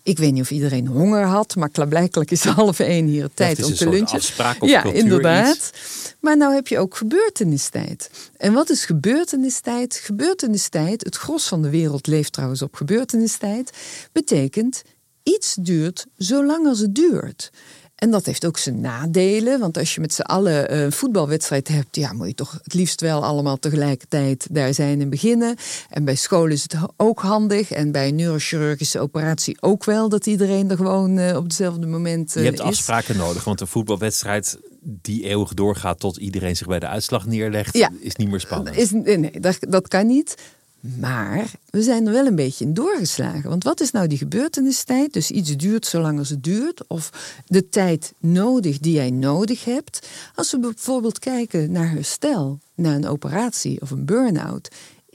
[0.03, 3.71] Ik weet niet of iedereen honger had, maar klaarblijkelijk is half één hier tijd om
[3.71, 4.21] een te lunchen.
[4.61, 5.57] ja, inderdaad.
[5.57, 5.73] iets.
[6.21, 8.11] Maar nou heb je ook gebeurtenistijd.
[8.37, 9.95] En wat is gebeurtenistijd?
[9.95, 13.71] Gebeurtenistijd, het gros van de wereld leeft trouwens op gebeurtenistijd,
[14.13, 14.83] betekent
[15.23, 17.51] iets duurt zolang als het duurt.
[17.99, 21.97] En dat heeft ook zijn nadelen, want als je met z'n allen een voetbalwedstrijd hebt,
[21.97, 25.57] ja, moet je toch het liefst wel allemaal tegelijkertijd daar zijn en beginnen.
[25.91, 30.27] En bij school is het ook handig en bij een neurochirurgische operatie ook wel, dat
[30.27, 32.65] iedereen er gewoon eh, op hetzelfde moment Je eh, hebt is.
[32.65, 37.77] afspraken nodig, want een voetbalwedstrijd die eeuwig doorgaat tot iedereen zich bij de uitslag neerlegt,
[37.77, 37.91] Ja.
[38.01, 38.77] is niet meer spannend.
[38.77, 40.35] Is, nee, dat, dat kan niet.
[40.81, 43.49] Maar we zijn er wel een beetje in doorgeslagen.
[43.49, 45.13] Want wat is nou die gebeurtenistijd?
[45.13, 46.87] Dus iets duurt zolang als het duurt.
[46.87, 47.11] Of
[47.47, 50.09] de tijd nodig die jij nodig hebt.
[50.35, 54.69] Als we bijvoorbeeld kijken naar herstel, naar een operatie of een burn-out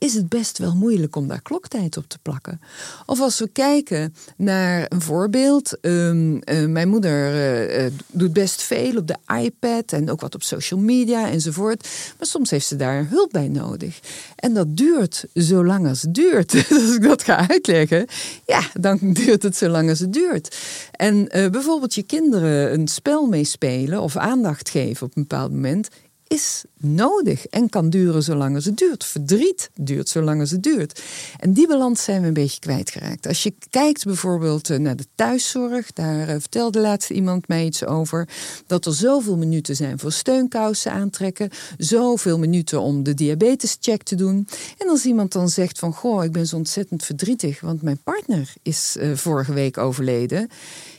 [0.04, 2.62] is het best wel moeilijk om daar kloktijd op te plakken.
[3.06, 5.78] Of als we kijken naar een voorbeeld.
[5.82, 7.34] Um, uh, mijn moeder
[7.80, 11.88] uh, doet best veel op de iPad en ook wat op social media enzovoort.
[12.18, 14.00] Maar soms heeft ze daar hulp bij nodig.
[14.36, 16.54] En dat duurt zo lang als het duurt.
[16.70, 18.06] als ik dat ga uitleggen,
[18.46, 20.58] ja, dan duurt het zo lang als het duurt.
[20.92, 25.90] En bijvoorbeeld je kinderen een spel meespelen of aandacht geven op een bepaald moment
[26.34, 29.04] is nodig en kan duren zolang als het duurt.
[29.04, 31.02] Verdriet duurt zolang als het duurt.
[31.40, 33.28] En die balans zijn we een beetje kwijtgeraakt.
[33.28, 37.86] Als je kijkt bijvoorbeeld eh, naar de thuiszorg, daar eh, vertelde laatst iemand mij iets
[37.86, 38.28] over,
[38.68, 44.48] dat er zoveel minuten zijn voor steunkousen aantrekken, zoveel minuten om de diabetescheck te doen.
[44.78, 48.54] En als iemand dan zegt van, goh, ik ben zo ontzettend verdrietig, want mijn partner
[48.62, 50.50] is uh, vorige week overleden.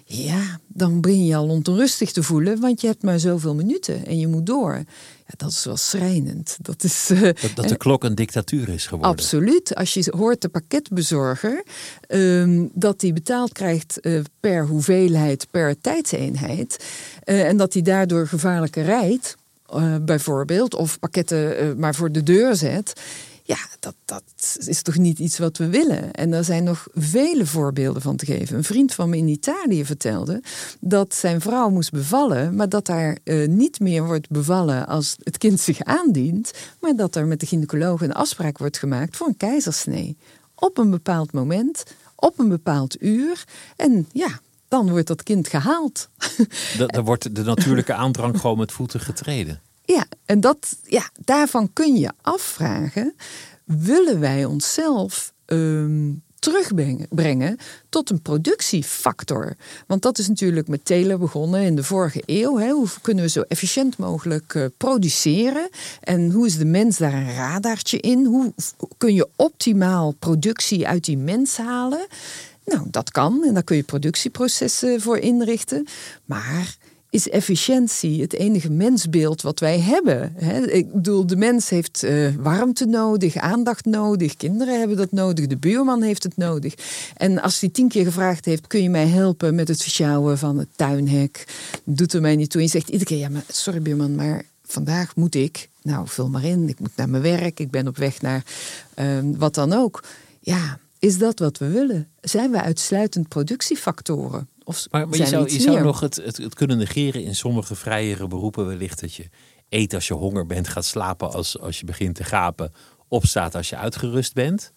[0.07, 4.19] Ja, dan begin je al onrustig te voelen, want je hebt maar zoveel minuten en
[4.19, 4.75] je moet door.
[5.27, 6.57] Ja, dat is wel schrijnend.
[6.61, 9.11] Dat, is, uh, dat, dat, de klok een dictatuur is geworden.
[9.11, 9.75] Absoluut.
[9.75, 11.65] Als je hoort de pakketbezorger
[12.09, 16.85] um, dat hij betaald krijgt uh, per hoeveelheid, per tijdseenheid.
[17.25, 19.37] Uh, en dat hij daardoor gevaarlijker rijdt,
[20.03, 22.93] bijvoorbeeld, of pakketten maar voor de deur zet.
[23.47, 26.13] Ja, dat, dat is toch niet iets wat we willen.
[26.13, 28.57] En er zijn nog vele voorbeelden van te geven.
[28.57, 30.43] Een vriend van me in Italië vertelde
[30.81, 35.39] dat zijn vrouw moest bevallen, maar dat daar uh, niet meer wordt bevallen als het
[35.39, 39.37] kind zich aandient, maar dat er met de gynaecoloog een afspraak wordt gemaakt voor een
[39.37, 40.17] keizersnee.
[40.55, 43.45] Op een bepaald moment, op een bepaald uur.
[43.77, 46.09] En ja, dan wordt dat kind gehaald.
[46.87, 49.61] Dan wordt de natuurlijke aandrang gewoon met voeten getreden.
[49.85, 53.15] Ja, en dat, ja, daarvan kun je afvragen:
[53.65, 59.57] willen wij onszelf um, terugbrengen tot een productiefactor?
[59.87, 62.59] Want dat is natuurlijk met Taylor begonnen in de vorige eeuw.
[62.59, 62.71] Hè.
[62.71, 65.69] Hoe kunnen we zo efficiënt mogelijk uh, produceren?
[66.01, 68.25] En hoe is de mens daar een radartje in?
[68.25, 68.53] Hoe
[68.99, 72.07] kun je optimaal productie uit die mens halen?
[72.65, 75.87] Nou, dat kan en daar kun je productieprocessen voor inrichten.
[76.25, 76.77] Maar
[77.15, 80.35] is efficiëntie het enige mensbeeld wat wij hebben.
[80.75, 85.57] Ik bedoel, de mens heeft uh, warmte nodig, aandacht nodig, kinderen hebben dat nodig, de
[85.57, 86.75] buurman heeft het nodig.
[87.17, 90.59] En als hij tien keer gevraagd heeft, kun je mij helpen met het versjouwen van
[90.59, 91.45] het tuinhek,
[91.85, 92.61] doet er mij niet toe.
[92.61, 96.29] En je zegt iedere keer, ja, maar sorry buurman, maar vandaag moet ik, nou vul
[96.29, 98.45] maar in, ik moet naar mijn werk, ik ben op weg naar
[98.99, 100.05] uh, wat dan ook.
[100.41, 102.09] Ja, is dat wat we willen?
[102.21, 104.49] Zijn we uitsluitend productiefactoren?
[104.65, 107.75] Of maar, maar je zou, je zou nog het, het, het, kunnen negeren in sommige
[107.75, 109.29] vrijere beroepen wellicht dat je
[109.69, 112.73] eet als je honger bent, gaat slapen als, als je begint te gapen,
[113.09, 114.73] opstaat als je uitgerust bent.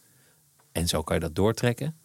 [0.71, 1.95] En zo kan je dat doortrekken.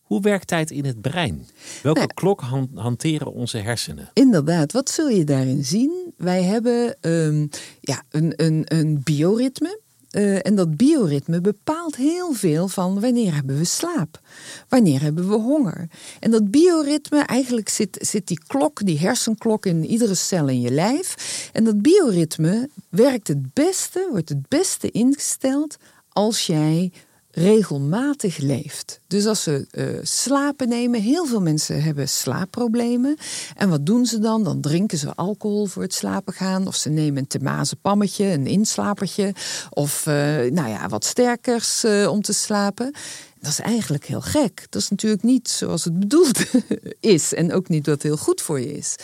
[0.00, 1.46] Hoe werkt tijd in het brein?
[1.82, 2.40] Welke nou, klok
[2.74, 4.10] hanteren onze hersenen?
[4.12, 6.12] Inderdaad, wat zul je daarin zien?
[6.16, 7.48] Wij hebben um,
[7.80, 9.80] ja, een, een, een bioritme.
[10.10, 14.20] Uh, en dat bioritme bepaalt heel veel van wanneer hebben we slaap,
[14.68, 15.88] wanneer hebben we honger.
[16.20, 20.70] En dat bioritme, eigenlijk zit, zit die klok, die hersenklok in iedere cel in je
[20.70, 21.50] lijf.
[21.52, 25.76] En dat bioritme werkt het beste, wordt het beste ingesteld
[26.08, 26.92] als jij
[27.30, 29.00] regelmatig leeft.
[29.06, 33.16] Dus als ze uh, slapen nemen, heel veel mensen hebben slaapproblemen.
[33.56, 34.44] En wat doen ze dan?
[34.44, 36.66] Dan drinken ze alcohol voor het slapen gaan.
[36.66, 39.34] Of ze nemen een temazenpammetje, een inslapertje.
[39.70, 40.14] Of uh,
[40.50, 42.92] nou ja, wat sterkers uh, om te slapen.
[43.40, 44.66] Dat is eigenlijk heel gek.
[44.70, 46.40] Dat is natuurlijk niet zoals het bedoeld
[47.00, 47.34] is.
[47.34, 48.94] En ook niet wat heel goed voor je is.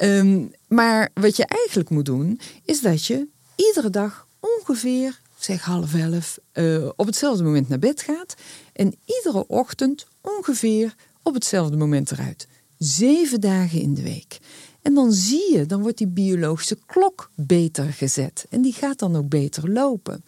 [0.00, 5.94] Um, maar wat je eigenlijk moet doen, is dat je iedere dag ongeveer zeg half
[5.94, 8.34] elf, uh, op hetzelfde moment naar bed gaat.
[8.72, 12.48] En iedere ochtend ongeveer op hetzelfde moment eruit.
[12.78, 14.38] Zeven dagen in de week.
[14.82, 18.46] En dan zie je, dan wordt die biologische klok beter gezet.
[18.50, 20.24] En die gaat dan ook beter lopen.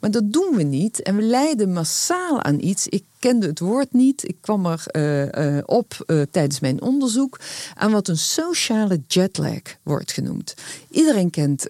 [0.00, 1.02] Maar dat doen we niet.
[1.02, 2.86] En we lijden massaal aan iets.
[2.86, 4.28] Ik kende het woord niet.
[4.28, 7.40] Ik kwam er uh, uh, op uh, tijdens mijn onderzoek
[7.74, 10.54] aan wat een sociale jetlag wordt genoemd.
[10.90, 11.66] Iedereen kent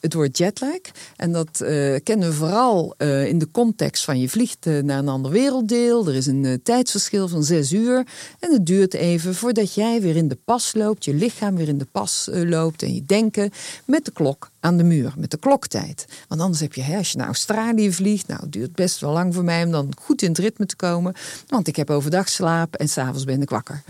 [0.00, 0.78] het woord jetlag.
[1.16, 1.58] En dat
[2.02, 6.08] kennen we vooral in de context van je vliegt naar een ander werelddeel.
[6.08, 8.06] Er is een tijdsverschil van zes uur.
[8.38, 11.04] En het duurt even voordat jij weer in de pas loopt.
[11.04, 12.82] Je lichaam weer in de pas loopt.
[12.82, 13.50] En je denken
[13.84, 16.06] met de klok aan de muur, met de kloktijd.
[16.28, 19.34] Want anders heb je, als je naar Australië vliegt, nou, het duurt best wel lang
[19.34, 21.14] voor mij om dan goed in het ritme te komen.
[21.46, 23.82] Want ik heb overdag slaap en s'avonds ben ik wakker.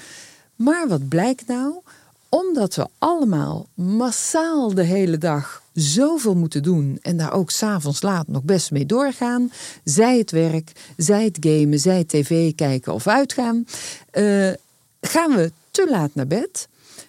[0.57, 1.81] Maar wat blijkt nou?
[2.29, 8.29] omdat we allemaal massaal de hele dag zoveel moeten doen en daar ook s'avonds laat
[8.29, 9.53] nog best mee doorgaan,
[9.85, 13.67] zij het werk, zij het gamen, zij tv kijken of uitgaan,
[14.13, 14.53] uh,
[15.01, 16.69] gaan we te laat naar bed.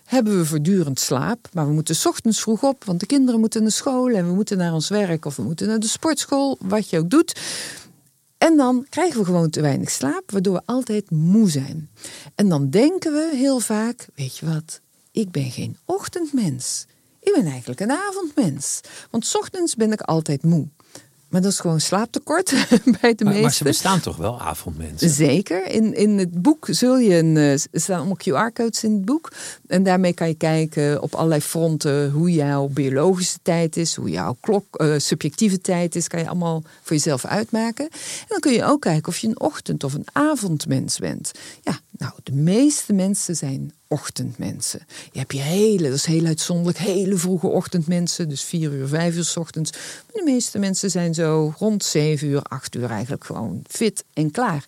[0.10, 3.72] Hebben we voortdurend slaap, maar we moeten ochtends vroeg op, want de kinderen moeten naar
[3.72, 6.98] school en we moeten naar ons werk of we moeten naar de sportschool, wat je
[6.98, 7.40] ook doet.
[8.38, 11.90] En dan krijgen we gewoon te weinig slaap, waardoor we altijd moe zijn.
[12.36, 16.86] En dan denken we heel vaak: weet je wat, ik ben geen ochtendmens.
[17.20, 18.82] Ik ben eigenlijk een avondmens.
[19.12, 20.68] Want ochtends ben ik altijd moe.
[21.30, 22.50] Maar dat is gewoon slaaptekort
[23.02, 23.42] bij de meesten.
[23.42, 25.10] Maar ze bestaan toch wel avondmensen?
[25.10, 25.68] Zeker.
[25.68, 29.32] In, in het boek zul je een, eh, er staan allemaal QR-codes in het boek.
[29.68, 34.38] En daarmee kan je kijken op allerlei fronten hoe jouw biologische tijd is, hoe jouw
[34.40, 36.08] klok, uh, subjectieve tijd is.
[36.08, 37.90] Kan je allemaal voor jezelf uitmaken.
[37.90, 41.32] En dan kun je ook kijken of je een ochtend- of een avondmens bent.
[41.62, 44.82] Ja, nou, de meeste mensen zijn ochtendmensen.
[45.12, 48.30] Je hebt je hele, dat is heel uitzonderlijk, hele vroege ochtendmensen.
[48.30, 49.72] Dus vier uur, vijf uur s ochtends.
[50.14, 54.66] De meeste mensen zijn zo rond zeven uur, acht uur eigenlijk gewoon fit en klaar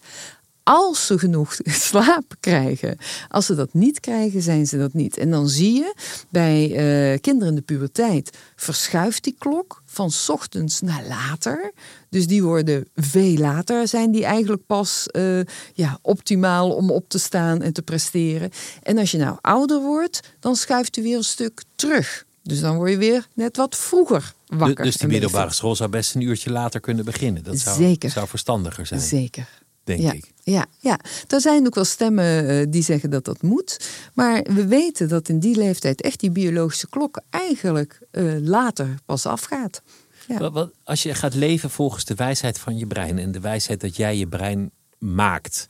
[0.64, 1.58] als ze genoeg
[1.90, 2.98] slaap krijgen.
[3.30, 5.18] Als ze dat niet krijgen, zijn ze dat niet.
[5.18, 5.94] En dan zie je
[6.30, 11.72] bij uh, kinderen in de puberteit verschuift die klok van ochtends naar later.
[12.10, 15.40] Dus die worden veel later, zijn die eigenlijk pas uh,
[15.74, 18.50] ja, optimaal om op te staan en te presteren.
[18.84, 22.26] En als je nou ouder wordt, dan schuift u weer een stuk terug.
[22.44, 24.86] Dus dan word je weer net wat vroeger wakker.
[24.86, 27.44] Dus die middelbare school zou best een uurtje later kunnen beginnen.
[27.44, 28.10] Dat zou, Zeker.
[28.10, 29.00] zou verstandiger zijn.
[29.00, 30.32] Zeker denk ja, ik.
[30.44, 33.90] Ja, ja, er zijn ook wel stemmen uh, die zeggen dat dat moet.
[34.14, 39.26] Maar we weten dat in die leeftijd echt die biologische klok eigenlijk uh, later pas
[39.26, 39.82] afgaat.
[40.28, 40.38] Ja.
[40.38, 43.82] Wat, wat, als je gaat leven volgens de wijsheid van je brein en de wijsheid
[43.82, 45.70] dat jij je brein maakt,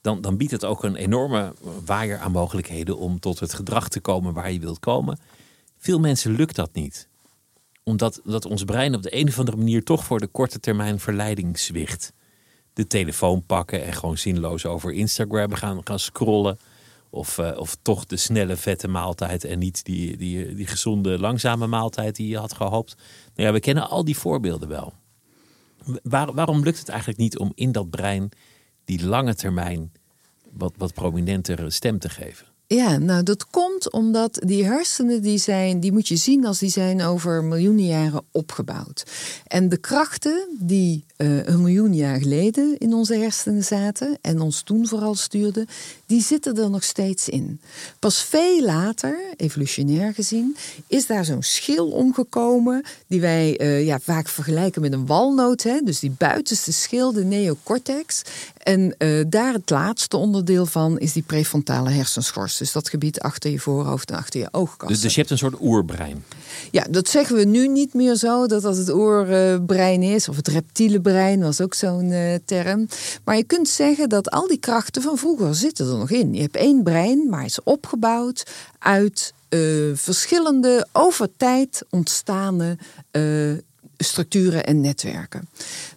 [0.00, 4.00] dan, dan biedt het ook een enorme waaier aan mogelijkheden om tot het gedrag te
[4.00, 5.18] komen waar je wilt komen.
[5.78, 7.08] Veel mensen lukt dat niet
[7.88, 11.00] omdat dat ons brein op de een of andere manier toch voor de korte termijn
[11.00, 12.12] verleiding zwicht
[12.78, 16.58] de telefoon pakken en gewoon zinloos over Instagram gaan, gaan scrollen.
[17.10, 21.66] Of, uh, of toch de snelle, vette maaltijd en niet die, die, die gezonde, langzame
[21.66, 22.96] maaltijd die je had gehoopt.
[23.34, 24.92] Nou ja, we kennen al die voorbeelden wel.
[26.02, 28.28] Waar, waarom lukt het eigenlijk niet om in dat brein
[28.84, 29.92] die lange termijn
[30.52, 32.46] wat, wat prominentere stem te geven?
[32.70, 36.70] Ja, nou dat komt omdat die hersenen die zijn, die moet je zien als die
[36.70, 39.06] zijn over miljoenen jaren opgebouwd.
[39.46, 44.62] En de krachten die uh, een miljoen jaar geleden in onze hersenen zaten en ons
[44.62, 45.66] toen vooral stuurden,
[46.06, 47.60] die zitten er nog steeds in.
[47.98, 54.28] Pas veel later, evolutionair gezien, is daar zo'n schil omgekomen die wij uh, ja, vaak
[54.28, 55.62] vergelijken met een walnoot.
[55.62, 55.80] Hè?
[55.84, 58.22] Dus die buitenste schil, de neocortex.
[58.68, 62.56] En uh, daar het laatste onderdeel van is die prefrontale hersenschors.
[62.56, 64.88] Dus dat gebied achter je voorhoofd en achter je oogkassen.
[64.88, 66.24] Dus, dus je hebt een soort oerbrein?
[66.70, 70.28] Ja, dat zeggen we nu niet meer zo, dat dat het oerbrein is.
[70.28, 72.88] Of het reptiele brein was ook zo'n uh, term.
[73.24, 76.34] Maar je kunt zeggen dat al die krachten van vroeger zitten er nog in.
[76.34, 78.46] Je hebt één brein, maar het is opgebouwd
[78.78, 82.76] uit uh, verschillende over tijd ontstaande
[83.98, 85.48] structuren en netwerken.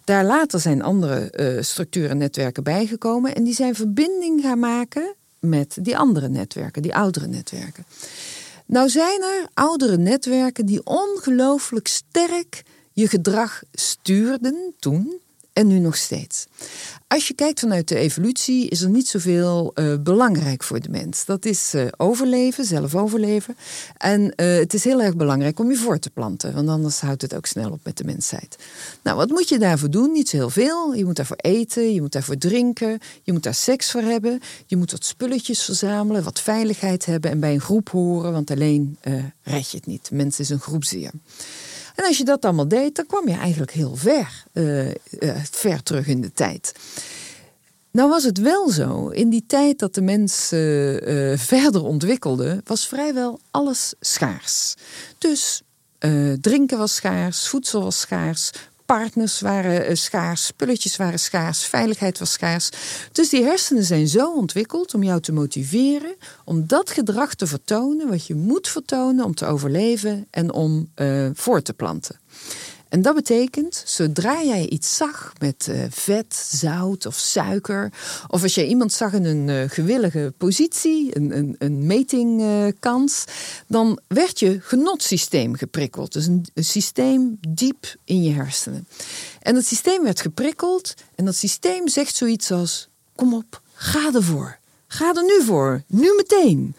[0.04, 5.14] Daar later zijn andere uh, structuren en netwerken bijgekomen en die zijn verbinding gaan maken
[5.38, 7.84] met die andere netwerken, die oudere netwerken.
[8.66, 12.62] Nou zijn er oudere netwerken die ongelooflijk sterk
[12.92, 15.20] je gedrag stuurden toen
[15.52, 16.46] en nu nog steeds.
[17.12, 21.24] Als je kijkt vanuit de evolutie, is er niet zoveel uh, belangrijk voor de mens.
[21.24, 23.56] Dat is uh, overleven, zelf overleven.
[23.96, 27.22] En uh, het is heel erg belangrijk om je voor te planten, want anders houdt
[27.22, 28.56] het ook snel op met de mensheid.
[29.02, 30.12] Nou, wat moet je daarvoor doen?
[30.12, 30.94] Niet zo heel veel.
[30.94, 34.76] Je moet daarvoor eten, je moet daarvoor drinken, je moet daar seks voor hebben, je
[34.76, 38.98] moet wat spulletjes verzamelen, wat veiligheid hebben en bij een groep horen, want alleen
[39.42, 40.10] red je het niet.
[40.10, 41.10] Mens is een groepsdier.
[41.94, 44.94] En als je dat allemaal deed, dan kwam je eigenlijk heel ver, uh, uh,
[45.50, 46.72] ver terug in de tijd.
[47.90, 52.86] Nou was het wel zo, in die tijd dat de mens uh, verder ontwikkelde, was
[52.86, 54.74] vrijwel alles schaars.
[55.18, 55.62] Dus
[56.40, 58.50] drinken was schaars, voedsel was schaars,
[58.98, 62.70] partners waren schaars, spulletjes waren schaars, veiligheid was schaars.
[63.12, 68.08] Dus die hersenen zijn zo ontwikkeld om jou te motiveren om dat gedrag te vertonen
[68.08, 72.20] wat je moet vertonen om te overleven en om uh, voor te planten.
[72.92, 77.92] En dat betekent, zodra jij iets zag met uh, vet, zout of suiker,
[78.28, 83.34] of als jij iemand zag in een uh, gewillige positie, een, een, een metingkans, uh,
[83.66, 86.12] dan werd je genotsysteem geprikkeld.
[86.12, 88.86] Dus een, een systeem diep in je hersenen.
[89.40, 94.58] En dat systeem werd geprikkeld en dat systeem zegt zoiets als: kom op, ga ervoor.
[94.86, 96.74] Ga er nu voor, nu meteen.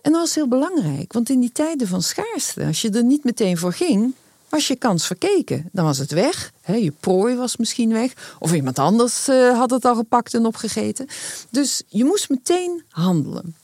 [0.00, 3.24] En dat was heel belangrijk, want in die tijden van schaarste, als je er niet
[3.24, 4.14] meteen voor ging,
[4.50, 5.68] was je kans verkeken.
[5.72, 6.52] Dan was het weg.
[6.66, 8.36] Je prooi was misschien weg.
[8.38, 11.06] Of iemand anders uh, had het al gepakt en opgegeten.
[11.50, 13.56] Dus je moest meteen handelen.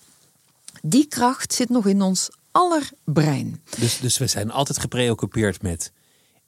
[0.82, 3.62] Die kracht zit nog in ons aller brein.
[3.78, 5.92] Dus, dus we zijn altijd gepreoccupeerd met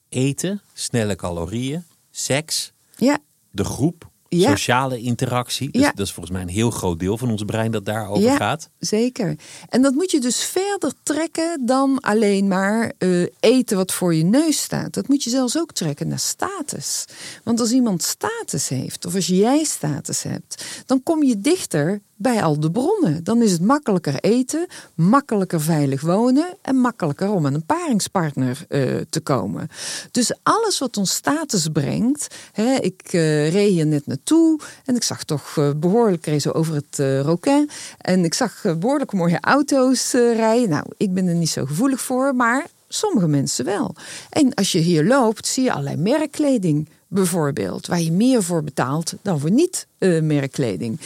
[0.09, 3.19] eten, snelle calorieën, seks, ja.
[3.51, 5.71] de groep, sociale interactie.
[5.71, 8.37] Dus dat is volgens mij een heel groot deel van ons brein dat daarover ja,
[8.37, 8.69] gaat.
[8.79, 9.37] Zeker.
[9.69, 14.25] En dat moet je dus verder trekken dan alleen maar uh, eten wat voor je
[14.25, 14.95] neus staat.
[14.95, 17.05] Dat moet je zelfs ook trekken naar status.
[17.45, 22.43] Want als iemand status heeft, of als jij status hebt, dan kom je dichter bij
[22.43, 23.25] al de bronnen.
[23.25, 29.01] Dan is het makkelijker eten, makkelijker veilig wonen en makkelijker om aan een paringspartner uh,
[29.11, 29.69] te komen.
[30.11, 32.27] Dus alles wat ons status brengt.
[32.53, 36.75] Hè, ik uh, reed hier net naartoe en ik zag toch uh, behoorlijk zo over
[36.75, 37.71] het Roquin.
[37.99, 40.69] En ik zag behoorlijk mooie auto's rijden.
[40.69, 43.95] Nou, ik ben er niet zo gevoelig voor, maar sommige mensen wel.
[44.31, 49.15] En als je hier loopt, zie je allerlei merkkleding bijvoorbeeld, waar je meer voor betaalt
[49.23, 51.01] dan voor niet-merkkleding.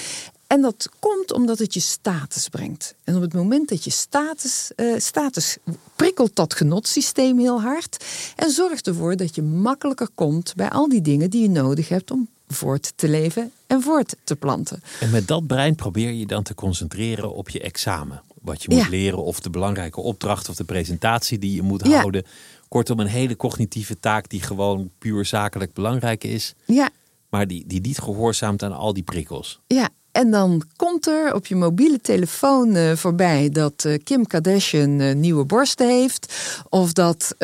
[0.52, 2.94] En dat komt omdat het je status brengt.
[3.04, 5.56] En op het moment dat je status, uh, status
[5.96, 8.04] prikkelt dat genotsysteem heel hard.
[8.36, 12.10] En zorgt ervoor dat je makkelijker komt bij al die dingen die je nodig hebt
[12.10, 14.82] om voort te leven en voort te planten.
[15.00, 18.22] En met dat brein probeer je dan te concentreren op je examen.
[18.42, 22.24] Wat je moet leren, of de belangrijke opdracht of de presentatie die je moet houden.
[22.68, 26.54] Kortom, een hele cognitieve taak die gewoon puur zakelijk belangrijk is.
[26.64, 26.88] Ja.
[27.28, 29.60] Maar die, die niet gehoorzaamt aan al die prikkels.
[29.66, 35.00] Ja, en dan komt er op je mobiele telefoon uh, voorbij dat uh, Kim Kardashian
[35.00, 36.34] uh, nieuwe borsten heeft.
[36.68, 37.34] Of dat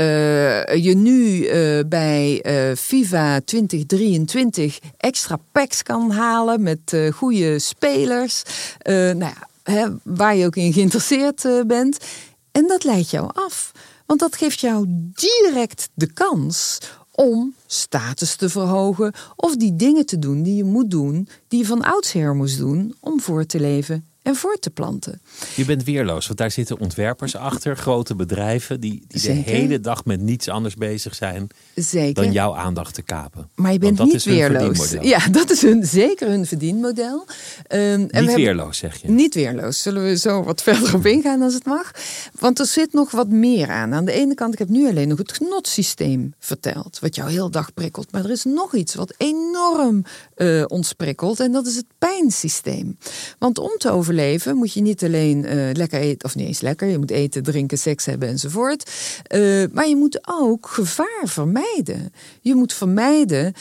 [0.75, 1.49] je nu
[1.87, 2.43] bij
[2.77, 8.43] FIFA 2023 extra packs kan halen met goede spelers.
[8.83, 11.99] nou ja, hè, waar je ook in geïnteresseerd bent.
[12.53, 13.73] En dat leidt jou af.
[14.07, 16.79] Want dat geeft jou direct de kans
[17.19, 21.67] om status te verhogen of die dingen te doen die je moet doen, die je
[21.67, 25.21] van oudsher moest doen om voor te leven en voor te planten.
[25.55, 30.05] Je bent weerloos, want daar zitten ontwerpers achter, grote bedrijven die, die de hele dag
[30.05, 32.23] met niets anders bezig zijn Zeker.
[32.23, 33.49] dan jouw aandacht te kapen.
[33.55, 34.95] Maar je bent niet weerloos.
[35.01, 37.27] Ja, dat is hun, zeker hun verdienmodel.
[37.73, 39.09] Um, niet en we weerloos, zeg je?
[39.09, 39.83] Niet weerloos.
[39.83, 41.93] Zullen we zo wat verder op ingaan als het mag?
[42.39, 43.95] Want er zit nog wat meer aan.
[43.95, 47.51] Aan de ene kant, ik heb nu alleen nog het genotsysteem verteld, wat jou heel
[47.51, 48.13] dag prikkelt.
[48.13, 50.05] Maar er is nog iets wat enorm
[50.39, 52.99] uh, ons prikkelt en dat is het pijnsysteem.
[53.39, 56.61] Want om te overleven leven moet je niet alleen uh, lekker eten, of niet eens
[56.61, 58.91] lekker, je moet eten, drinken, seks hebben enzovoort.
[59.35, 62.13] Uh, maar je moet ook gevaar vermijden.
[62.41, 63.55] Je moet vermijden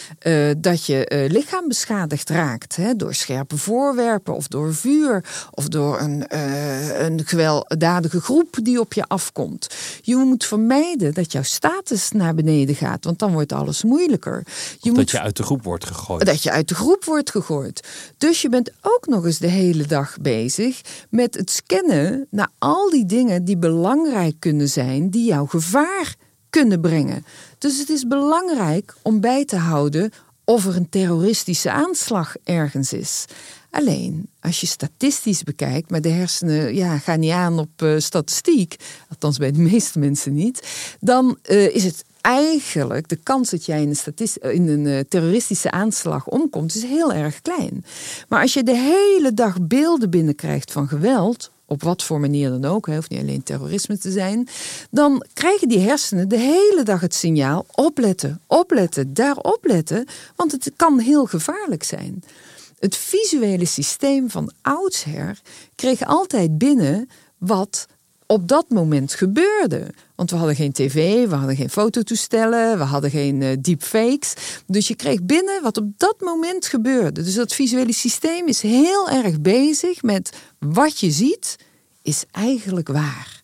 [0.57, 6.25] dat je lichaam beschadigd raakt hè, door scherpe voorwerpen of door vuur of door een,
[7.03, 9.67] een gewelddadige groep die op je afkomt.
[10.01, 14.43] Je moet vermijden dat jouw status naar beneden gaat, want dan wordt alles moeilijker.
[14.79, 16.25] Je dat je uit de groep wordt gegooid.
[16.25, 17.87] Dat je uit de groep wordt gegooid.
[18.17, 22.89] Dus je bent ook nog eens de hele dag bezig met het scannen naar al
[22.89, 26.15] die dingen die belangrijk kunnen zijn, die jouw gevaar
[26.49, 27.25] kunnen brengen.
[27.57, 30.11] Dus het is belangrijk om bij te houden
[30.43, 33.25] of er een terroristische aanslag ergens is.
[33.69, 38.75] Alleen, als je statistisch bekijkt, maar de hersenen ja, gaan niet aan op uh, statistiek,
[39.09, 40.67] althans bij de meeste mensen niet,
[40.99, 45.71] dan uh, is het eigenlijk de kans dat jij in een, in een uh, terroristische
[45.71, 47.85] aanslag omkomt, is heel erg klein.
[48.27, 52.65] Maar als je de hele dag beelden binnenkrijgt van geweld, op wat voor manier dan
[52.65, 54.47] ook, hoeft niet alleen terrorisme te zijn,
[54.91, 60.05] dan krijgen die hersenen de hele dag het signaal opletten, opletten, daar opletten,
[60.35, 62.23] want het kan heel gevaarlijk zijn.
[62.79, 65.41] Het visuele systeem van oudsher
[65.75, 67.87] kreeg altijd binnen wat
[68.27, 69.87] op dat moment gebeurde.
[70.15, 74.33] Want we hadden geen tv, we hadden geen fototoestellen, we hadden geen uh, deepfakes.
[74.65, 77.21] Dus je kreeg binnen wat op dat moment gebeurde.
[77.21, 81.55] Dus dat visuele systeem is heel erg bezig met wat je ziet,
[82.01, 83.36] is eigenlijk waar.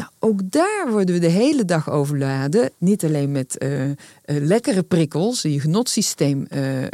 [0.00, 2.70] Nou, ook daar worden we de hele dag overladen.
[2.78, 3.94] Niet alleen met uh, uh,
[4.24, 6.84] lekkere prikkels, die je genotsysteem uh,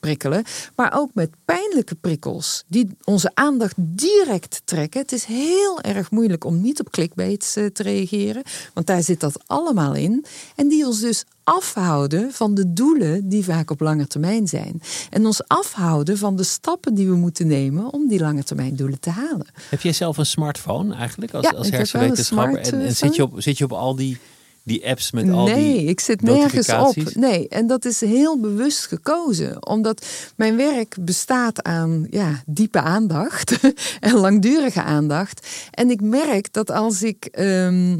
[0.00, 0.44] prikkelen,
[0.76, 5.00] maar ook met pijnlijke prikkels die onze aandacht direct trekken.
[5.00, 8.42] Het is heel erg moeilijk om niet op clickbaits te reageren,
[8.74, 10.24] want daar zit dat allemaal in.
[10.56, 14.82] En die ons dus afhouden van de doelen die vaak op lange termijn zijn.
[15.10, 19.00] En ons afhouden van de stappen die we moeten nemen om die lange termijn doelen
[19.00, 19.46] te halen.
[19.68, 22.58] Heb jij zelf een smartphone eigenlijk als, ja, als hersenwetenschapper?
[22.60, 24.18] En, en zit, je op, zit je op al die
[24.64, 27.14] die apps met al die Nee, ik zit nergens op.
[27.14, 29.66] Nee, en dat is heel bewust gekozen.
[29.66, 33.58] Omdat mijn werk bestaat aan ja, diepe aandacht
[34.00, 35.46] en langdurige aandacht.
[35.70, 37.24] En ik merk dat als ik.
[37.24, 37.96] Ehm,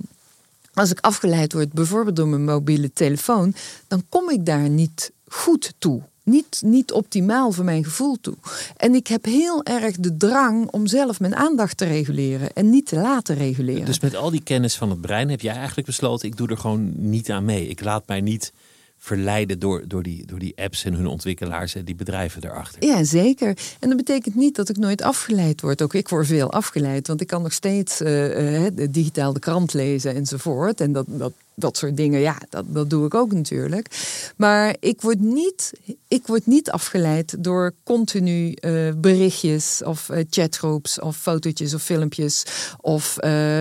[0.74, 3.54] als ik afgeleid word, bijvoorbeeld door mijn mobiele telefoon,
[3.88, 8.34] dan kom ik daar niet goed toe niet, niet optimaal voor mijn gevoel toe.
[8.76, 12.86] En ik heb heel erg de drang om zelf mijn aandacht te reguleren en niet
[12.86, 13.84] te laten reguleren.
[13.84, 16.58] Dus met al die kennis van het brein heb jij eigenlijk besloten: ik doe er
[16.58, 17.68] gewoon niet aan mee.
[17.68, 18.52] Ik laat mij niet
[19.04, 22.84] verleiden door, door, die, door die apps en hun ontwikkelaars en die bedrijven erachter.
[22.84, 23.56] Ja, zeker.
[23.80, 25.82] En dat betekent niet dat ik nooit afgeleid word.
[25.82, 30.14] Ook ik word veel afgeleid, want ik kan nog steeds uh, digitaal de krant lezen
[30.14, 30.80] enzovoort.
[30.80, 33.86] En dat, dat, dat soort dingen, ja, dat, dat doe ik ook natuurlijk.
[34.36, 35.72] Maar ik word niet,
[36.08, 42.44] ik word niet afgeleid door continu uh, berichtjes of uh, chatgroeps of fotootjes of filmpjes.
[42.80, 43.16] Of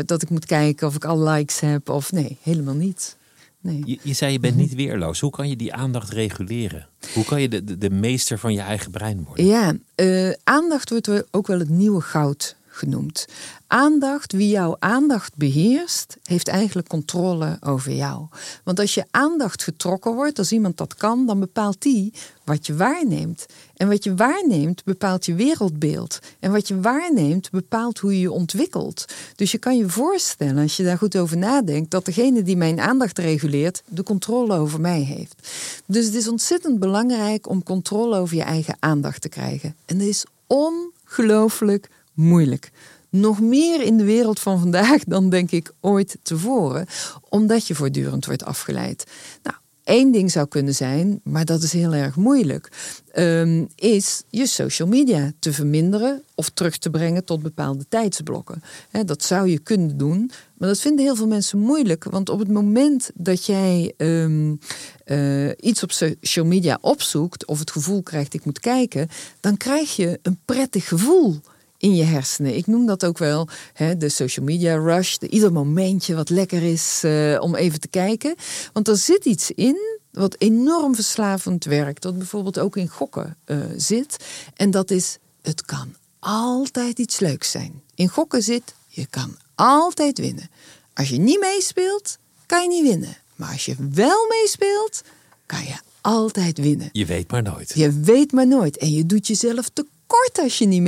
[0.05, 1.89] dat ik moet kijken of ik al likes heb.
[1.89, 3.15] Of nee, helemaal niet.
[3.63, 3.81] Nee.
[3.85, 5.19] Je, je, zei je bent niet weerloos.
[5.19, 6.87] Hoe kan je die aandacht reguleren?
[7.13, 9.45] Hoe kan je de, de, de meester van je eigen brein worden?
[9.45, 13.27] Ja, uh, aandacht wordt ook wel het nieuwe goud genoemd.
[13.67, 18.25] Aandacht, wie jouw aandacht beheerst, heeft eigenlijk controle over jou.
[18.63, 22.13] Want als je aandacht getrokken wordt, als iemand dat kan, dan bepaalt die
[22.43, 23.45] wat je waarneemt.
[23.75, 26.19] En wat je waarneemt bepaalt je wereldbeeld.
[26.39, 29.05] En wat je waarneemt bepaalt hoe je je ontwikkelt.
[29.35, 32.79] Dus je kan je voorstellen, als je daar goed over nadenkt, dat degene die mijn
[32.79, 35.47] aandacht reguleert, de controle over mij heeft.
[35.85, 39.75] Dus het is ontzettend belangrijk om controle over je eigen aandacht te krijgen.
[39.85, 42.71] En dat is ongelooflijk moeilijk.
[43.09, 46.85] Nog meer in de wereld van vandaag dan denk ik ooit tevoren,
[47.29, 49.05] omdat je voortdurend wordt afgeleid.
[49.43, 52.71] Nou, één ding zou kunnen zijn, maar dat is heel erg moeilijk,
[53.15, 58.63] um, is je social media te verminderen of terug te brengen tot bepaalde tijdsblokken.
[59.05, 62.51] dat zou je kunnen doen, maar dat vinden heel veel mensen moeilijk, want op het
[62.51, 64.59] moment dat jij um,
[65.05, 69.09] uh, iets op social media opzoekt of het gevoel krijgt ik moet kijken,
[69.39, 71.41] dan krijg je een prettig gevoel
[71.83, 72.55] in je hersenen.
[72.55, 75.17] Ik noem dat ook wel hè, de social media rush.
[75.17, 78.35] De, ieder momentje wat lekker is uh, om even te kijken.
[78.73, 79.77] Want er zit iets in
[80.11, 82.01] wat enorm verslavend werkt.
[82.01, 84.25] Dat bijvoorbeeld ook in gokken uh, zit.
[84.55, 87.81] En dat is, het kan altijd iets leuks zijn.
[87.95, 90.49] In gokken zit, je kan altijd winnen.
[90.93, 93.17] Als je niet meespeelt, kan je niet winnen.
[93.35, 95.01] Maar als je wel meespeelt,
[95.45, 96.89] kan je altijd winnen.
[96.91, 97.71] Je weet maar nooit.
[97.75, 98.77] Je weet maar nooit.
[98.77, 100.81] En je doet jezelf tekort als je niet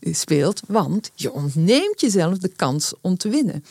[0.00, 3.64] meespeelt, want je ontneemt jezelf de kans om te winnen.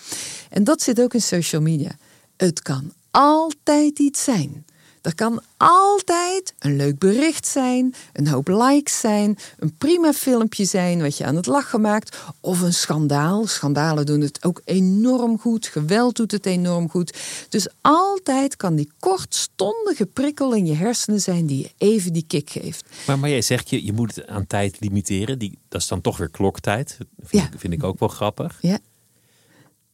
[0.49, 1.91] En dat zit ook in social media.
[2.37, 4.65] Het kan altijd iets zijn.
[5.01, 11.01] Er kan altijd een leuk bericht zijn, een hoop likes zijn, een prima filmpje zijn
[11.01, 13.47] wat je aan het lachen maakt, of een schandaal.
[13.47, 17.17] Schandalen doen het ook enorm goed, geweld doet het enorm goed.
[17.49, 22.49] Dus altijd kan die kortstondige prikkel in je hersenen zijn die je even die kick
[22.49, 22.85] geeft.
[23.07, 25.39] Maar, maar jij zegt je, je moet het aan tijd limiteren.
[25.39, 26.97] Die, dat is dan toch weer kloktijd.
[27.23, 27.49] Vind, ja.
[27.53, 28.57] ik, vind ik ook wel grappig.
[28.61, 28.79] Ja.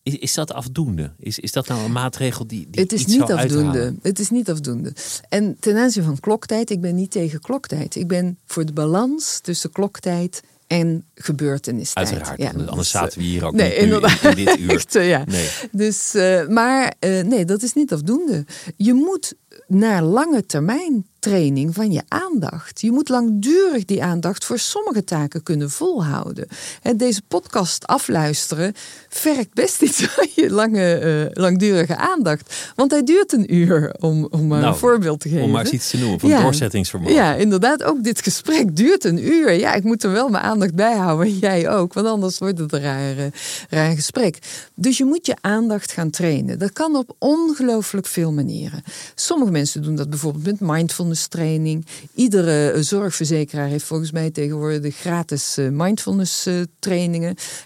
[0.04, 1.12] Is, is dat afdoende?
[1.20, 3.96] Is, is dat nou een maatregel die, die Het is niet afdoende.
[4.02, 4.94] Het is niet afdoende.
[5.30, 7.96] En ten aanzien van kloktijd, ik ben niet tegen kloktijd.
[7.96, 12.12] Ik ben voor de balans tussen kloktijd en gebeurtenistijd.
[12.12, 14.70] Uiteraard, ja, anders dus, zaten we hier ook nee, niet in, dit uur.
[14.76, 15.24] Echt, ja.
[15.26, 15.50] nee.
[15.72, 18.46] Dus, uh, maar uh, nee, dat is niet afdoende.
[18.76, 19.34] Je moet
[19.68, 22.82] naar lange termijn training van je aandacht.
[22.82, 26.48] Je moet langdurig die aandacht voor sommige taken kunnen volhouden.
[26.82, 28.74] En deze podcast afluisteren
[29.10, 31.02] vergt best iets van je lange,
[31.36, 32.56] uh, langdurige aandacht.
[32.76, 35.44] Want hij duurt een uur, om, om maar nou, een voorbeeld te geven.
[35.44, 37.16] Om maar iets te noemen, van doorzettingsvermogen.
[37.16, 37.84] Ja, inderdaad.
[37.84, 39.52] Ook dit gesprek duurt een uur.
[39.52, 41.38] Ja, ik moet er wel mijn aandacht bij houden.
[41.48, 43.24] Jij ook, want anders wordt het een raar, uh,
[43.70, 44.38] raar gesprek.
[44.76, 46.60] Dus je moet je aandacht gaan trainen.
[46.60, 48.84] Dat kan op ongelooflijk veel manieren.
[49.16, 51.86] Sommige mensen doen dat bijvoorbeeld met mindfulness training.
[52.14, 56.62] Iedere eh, zorgverzekeraar heeft volgens mij tegenwoordig gratis eh, mindfulness eh,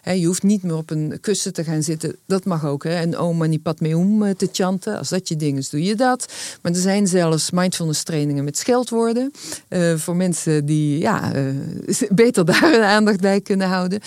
[0.04, 2.16] je hoeft niet meer op een kussen te gaan zitten.
[2.26, 2.84] Dat mag ook.
[2.84, 2.90] Hè.
[2.90, 4.98] En Om Mani Padme Hum te chanten.
[4.98, 6.34] Als dat je ding is, doe je dat.
[6.62, 9.32] Maar er zijn zelfs mindfulness trainingen met scheldwoorden.
[9.96, 11.32] voor mensen die ja,
[12.10, 14.00] beter daar hun aandacht bij kunnen houden.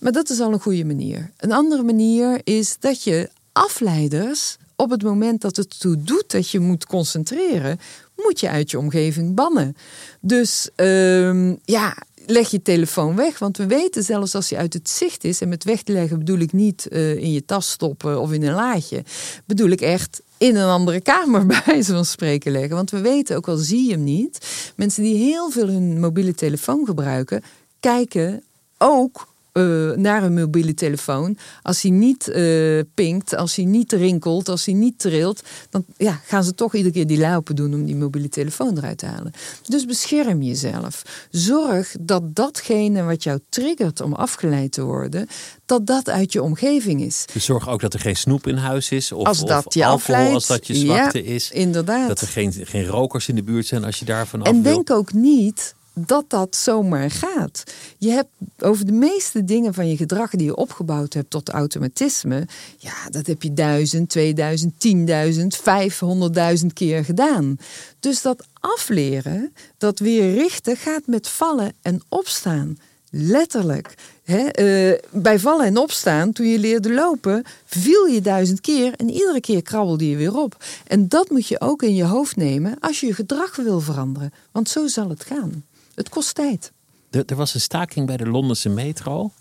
[0.00, 1.30] Maar dat is al een goede manier.
[1.36, 6.50] Een andere manier is dat je afleiders op het moment dat het toe doet dat
[6.50, 7.78] je moet concentreren,
[8.22, 9.76] moet je uit je omgeving bannen.
[10.20, 11.96] Dus uh, ja,
[12.26, 13.38] leg je telefoon weg.
[13.38, 16.52] Want we weten zelfs als hij uit het zicht is, en met wegleggen bedoel ik
[16.52, 19.04] niet uh, in je tas stoppen of in een laadje.
[19.44, 22.76] Bedoel ik echt in een andere kamer bij van spreken leggen.
[22.76, 24.38] Want we weten, ook al zie je hem niet,
[24.76, 27.42] mensen die heel veel hun mobiele telefoon gebruiken,
[27.80, 28.42] kijken
[28.78, 31.36] ook eh, naar een mobiele telefoon.
[31.62, 36.20] Als hij niet uh, pinkt, als hij niet rinkelt, als hij niet trilt, dan ja,
[36.24, 39.32] gaan ze toch iedere keer die laupen doen om die mobiele telefoon eruit te halen.
[39.66, 41.02] Dus bescherm jezelf.
[41.30, 45.26] Zorg dat datgene wat jou triggert om afgeleid te worden,
[45.66, 47.24] dat dat uit je omgeving is.
[47.32, 49.12] Dus zorg ook dat er geen snoep in huis is.
[49.12, 51.50] Of, als dat of je alcohol, afleidt, als dat je zwakte ja, is.
[51.50, 52.08] Inderdaad.
[52.08, 54.74] Dat er geen, geen rokers in de buurt zijn als je daarvan af En wil.
[54.74, 55.74] denk ook niet
[56.06, 57.62] dat dat zomaar gaat.
[57.98, 62.46] Je hebt over de meeste dingen van je gedrag die je opgebouwd hebt tot automatisme,
[62.78, 67.56] ja, dat heb je duizend, tweeduizend, tienduizend, vijfhonderdduizend keer gedaan.
[68.00, 72.76] Dus dat afleren, dat weer richten, gaat met vallen en opstaan.
[73.10, 73.94] Letterlijk.
[74.24, 79.40] uh, bij vallen en opstaan, toen je leerde lopen, viel je duizend keer en iedere
[79.40, 80.64] keer krabbelde je weer op.
[80.86, 84.32] En dat moet je ook in je hoofd nemen als je je gedrag wil veranderen.
[84.52, 85.64] Want zo zal het gaan.
[85.98, 86.72] Het kost tijd.
[87.10, 89.32] Er, er was een staking bij de Londense metro.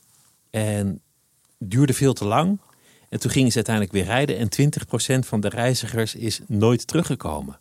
[0.50, 1.02] En
[1.60, 2.60] duurde veel te lang.
[3.10, 4.38] En toen gingen ze uiteindelijk weer rijden.
[4.38, 4.72] En
[5.24, 7.60] 20% van de reizigers is nooit teruggekomen.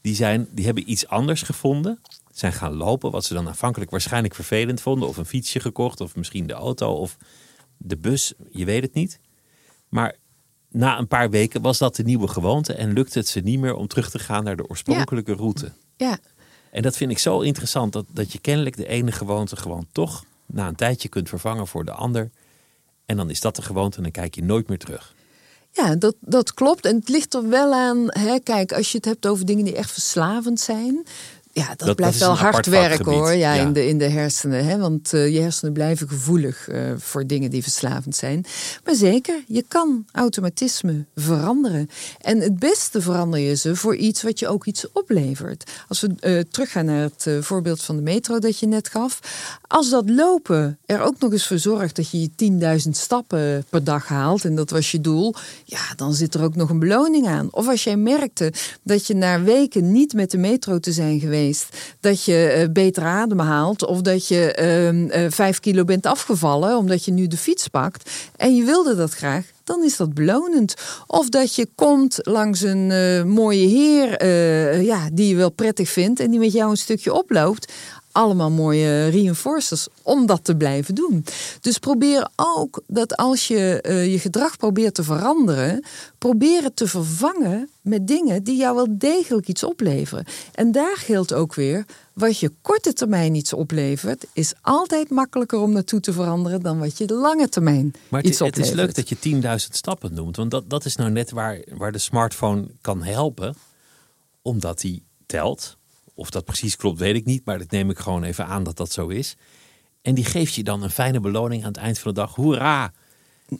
[0.00, 2.00] Die, zijn, die hebben iets anders gevonden.
[2.32, 5.08] Zijn gaan lopen, wat ze dan aanvankelijk waarschijnlijk vervelend vonden.
[5.08, 7.16] Of een fietsje gekocht, of misschien de auto, of
[7.76, 8.32] de bus.
[8.50, 9.20] Je weet het niet.
[9.88, 10.16] Maar
[10.68, 12.72] na een paar weken was dat de nieuwe gewoonte.
[12.72, 15.36] En lukte het ze niet meer om terug te gaan naar de oorspronkelijke ja.
[15.36, 15.72] route.
[15.96, 16.18] Ja,
[16.76, 20.24] en dat vind ik zo interessant, dat, dat je kennelijk de ene gewoonte gewoon toch
[20.46, 22.30] na een tijdje kunt vervangen voor de ander.
[23.06, 25.14] En dan is dat de gewoonte en dan kijk je nooit meer terug.
[25.70, 26.84] Ja, dat, dat klopt.
[26.84, 28.06] En het ligt er wel aan.
[28.06, 31.06] Hè, kijk, als je het hebt over dingen die echt verslavend zijn.
[31.56, 33.32] Ja, dat, Dat- blijft dat wel hard werken hoor.
[33.32, 33.62] Ja, ja.
[33.62, 34.64] In, de, in de hersenen.
[34.66, 34.78] Hè?
[34.78, 38.44] Want eh, je hersenen blijven gevoelig eh, voor dingen die verslavend zijn.
[38.84, 41.88] Maar zeker, je kan automatisme veranderen.
[42.20, 45.70] En het beste verander je ze voor iets wat je ook iets oplevert.
[45.88, 49.20] Als we eh, teruggaan naar het voorbeeld van de metro dat je net gaf.
[49.66, 53.84] Als dat lopen er ook nog eens voor zorgt dat je je 10.000 stappen per
[53.84, 54.44] dag haalt.
[54.44, 55.34] En dat was je doel.
[55.64, 57.48] Ja, dan zit er ook nog een beloning aan.
[57.50, 58.52] Of als jij merkte
[58.82, 61.44] dat je na weken niet met de metro te zijn geweest.
[62.00, 63.86] Dat je eh, beter adem haalt.
[63.86, 68.10] Of dat je ehm, eh, vijf kilo bent afgevallen omdat je nu de fiets pakt.
[68.36, 69.44] En je wilde dat graag.
[69.64, 70.74] Dan is dat belonend.
[71.06, 74.24] Of dat je komt langs een eh, mooie heer
[74.82, 76.20] ja, die je wel prettig vindt.
[76.20, 77.72] En die met jou een stukje oploopt
[78.16, 81.24] allemaal mooie reinforcers om dat te blijven doen.
[81.60, 85.84] Dus probeer ook dat als je eh, je gedrag probeert te veranderen,
[86.18, 90.24] probeer het te vervangen met dingen die jou wel degelijk iets opleveren.
[90.54, 95.72] En daar geldt ook weer, wat je korte termijn iets oplevert, is altijd makkelijker om
[95.72, 98.74] naartoe te veranderen dan wat je de lange termijn Maar het, iets het oplevert.
[98.74, 100.36] is leuk dat je 10.000 stappen noemt.
[100.36, 103.54] Want dat, dat is nou net waar, waar de smartphone kan helpen.
[104.42, 105.76] Omdat die telt.
[106.16, 107.44] Of dat precies klopt, weet ik niet.
[107.44, 109.36] Maar dat neem ik gewoon even aan dat dat zo is.
[110.02, 112.34] En die geeft je dan een fijne beloning aan het eind van de dag.
[112.34, 112.92] Hoera!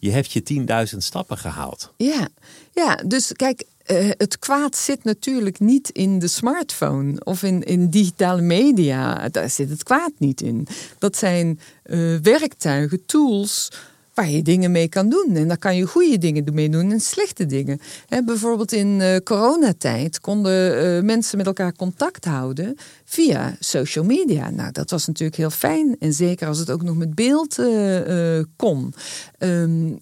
[0.00, 1.92] Je hebt je 10.000 stappen gehaald.
[1.96, 2.28] Ja,
[2.72, 7.90] ja dus kijk, eh, het kwaad zit natuurlijk niet in de smartphone of in, in
[7.90, 9.28] digitale media.
[9.28, 10.66] Daar zit het kwaad niet in.
[10.98, 13.72] Dat zijn eh, werktuigen, tools
[14.16, 15.30] waar je dingen mee kan doen.
[15.34, 17.80] En daar kan je goede dingen mee doen en slechte dingen.
[18.08, 24.50] Hè, bijvoorbeeld in eh, coronatijd konden eh, mensen met elkaar contact houden via social media.
[24.50, 25.96] Nou, dat was natuurlijk heel fijn.
[25.98, 28.94] En zeker als het ook nog met beeld eh, kon.
[29.38, 29.92] Ehm,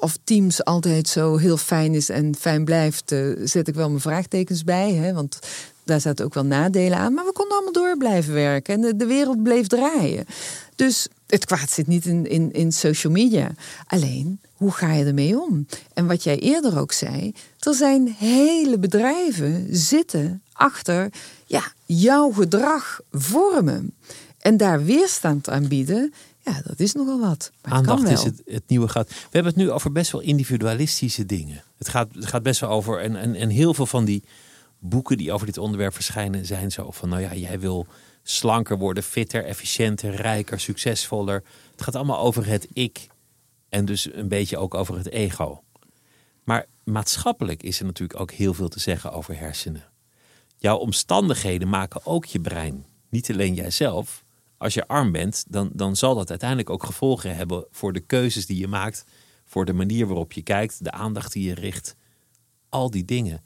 [0.00, 4.64] of Teams altijd zo heel fijn is en fijn blijft, zet ik wel mijn vraagtekens
[4.64, 5.12] bij.
[5.14, 5.38] Want
[5.84, 7.14] daar zaten ook wel nadelen aan.
[7.14, 8.74] Maar we konden allemaal door blijven werken.
[8.74, 10.24] En de, de wereld bleef draaien.
[10.76, 13.50] Dus het kwaad zit niet in, in, in social media.
[13.86, 15.66] Alleen, hoe ga je ermee om?
[15.94, 21.12] En wat jij eerder ook zei, er zijn hele bedrijven zitten achter
[21.46, 23.94] ja, jouw gedrag vormen.
[24.38, 26.12] En daar weerstand aan bieden,
[26.44, 27.50] ja, dat is nogal wat.
[27.62, 28.12] Maar het Aandacht wel.
[28.12, 29.08] is het, het nieuwe gaat.
[29.08, 31.62] We hebben het nu over best wel individualistische dingen.
[31.78, 33.00] Het gaat, het gaat best wel over.
[33.00, 34.22] En, en, en heel veel van die
[34.78, 37.86] boeken die over dit onderwerp verschijnen, zijn zo van: nou ja, jij wil
[38.28, 41.42] slanker worden, fitter, efficiënter, rijker, succesvoller.
[41.70, 43.06] Het gaat allemaal over het ik.
[43.68, 45.62] En dus een beetje ook over het ego.
[46.44, 49.84] Maar maatschappelijk is er natuurlijk ook heel veel te zeggen over hersenen.
[50.56, 52.86] Jouw omstandigheden maken ook je brein.
[53.08, 54.24] Niet alleen jijzelf.
[54.58, 58.46] Als je arm bent, dan, dan zal dat uiteindelijk ook gevolgen hebben voor de keuzes
[58.46, 59.04] die je maakt.
[59.44, 61.96] Voor de manier waarop je kijkt, de aandacht die je richt.
[62.68, 63.42] Al die dingen.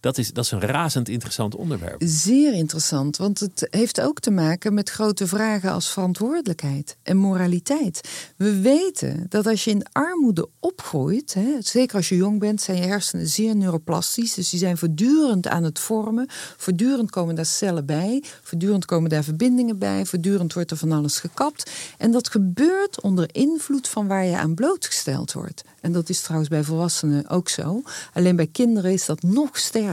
[0.00, 2.02] Dat is, dat is een razend interessant onderwerp.
[2.04, 8.08] Zeer interessant, want het heeft ook te maken met grote vragen als verantwoordelijkheid en moraliteit.
[8.36, 12.76] We weten dat als je in armoede opgroeit, hè, zeker als je jong bent, zijn
[12.76, 14.34] je hersenen zeer neuroplastisch.
[14.34, 16.26] Dus die zijn voortdurend aan het vormen.
[16.56, 21.18] Voortdurend komen daar cellen bij, voortdurend komen daar verbindingen bij, voortdurend wordt er van alles
[21.18, 21.70] gekapt.
[21.98, 25.62] En dat gebeurt onder invloed van waar je aan blootgesteld wordt.
[25.80, 27.82] En dat is trouwens bij volwassenen ook zo.
[28.12, 29.89] Alleen bij kinderen is dat nog sterker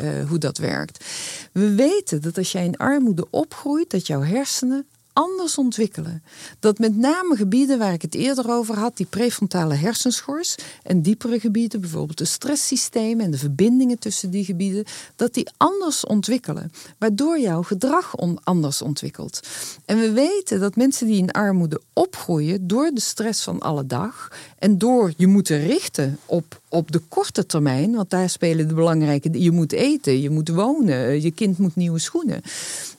[0.00, 1.04] uh, hoe dat werkt.
[1.52, 4.86] We weten dat als jij in armoede opgroeit, dat jouw hersenen
[5.18, 6.22] anders ontwikkelen.
[6.60, 11.40] Dat met name gebieden waar ik het eerder over had, die prefrontale hersenschors en diepere
[11.40, 14.84] gebieden, bijvoorbeeld de stresssystemen en de verbindingen tussen die gebieden,
[15.16, 18.14] dat die anders ontwikkelen, waardoor jouw gedrag
[18.44, 19.40] anders ontwikkelt.
[19.84, 24.32] En we weten dat mensen die in armoede opgroeien door de stress van alle dag
[24.58, 29.42] en door je moeten richten op, op de korte termijn, want daar spelen de belangrijke,
[29.42, 32.42] je moet eten, je moet wonen, je kind moet nieuwe schoenen,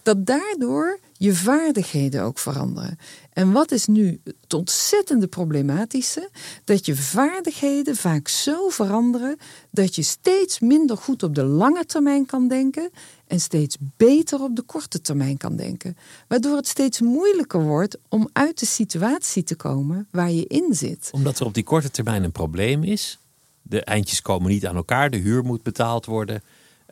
[0.03, 2.97] dat daardoor je vaardigheden ook veranderen.
[3.33, 6.29] En wat is nu het ontzettende problematische?
[6.63, 9.37] Dat je vaardigheden vaak zo veranderen
[9.71, 12.89] dat je steeds minder goed op de lange termijn kan denken
[13.27, 15.97] en steeds beter op de korte termijn kan denken.
[16.27, 21.09] Waardoor het steeds moeilijker wordt om uit de situatie te komen waar je in zit.
[21.11, 23.19] Omdat er op die korte termijn een probleem is.
[23.61, 26.43] De eindjes komen niet aan elkaar, de huur moet betaald worden,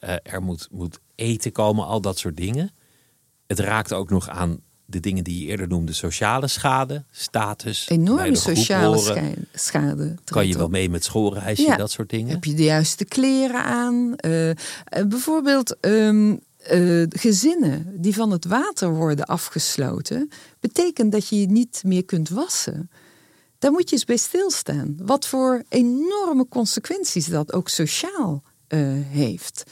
[0.04, 2.72] uh, er moet, moet eten komen, al dat soort dingen.
[3.48, 7.86] Het raakt ook nog aan de dingen die je eerder noemde, sociale schade, status.
[7.90, 10.16] Enorme sociale schade.
[10.24, 11.76] Kan je wel mee met schoolreisje, ja.
[11.76, 12.30] dat soort dingen?
[12.30, 14.16] Heb je de juiste kleren aan?
[14.26, 14.52] Uh,
[15.08, 16.40] bijvoorbeeld um,
[16.72, 20.30] uh, gezinnen die van het water worden afgesloten,
[20.60, 22.90] betekent dat je je niet meer kunt wassen.
[23.60, 24.98] Daar moet je eens bij stilstaan.
[25.02, 29.64] Wat voor enorme consequenties dat ook sociaal uh, heeft.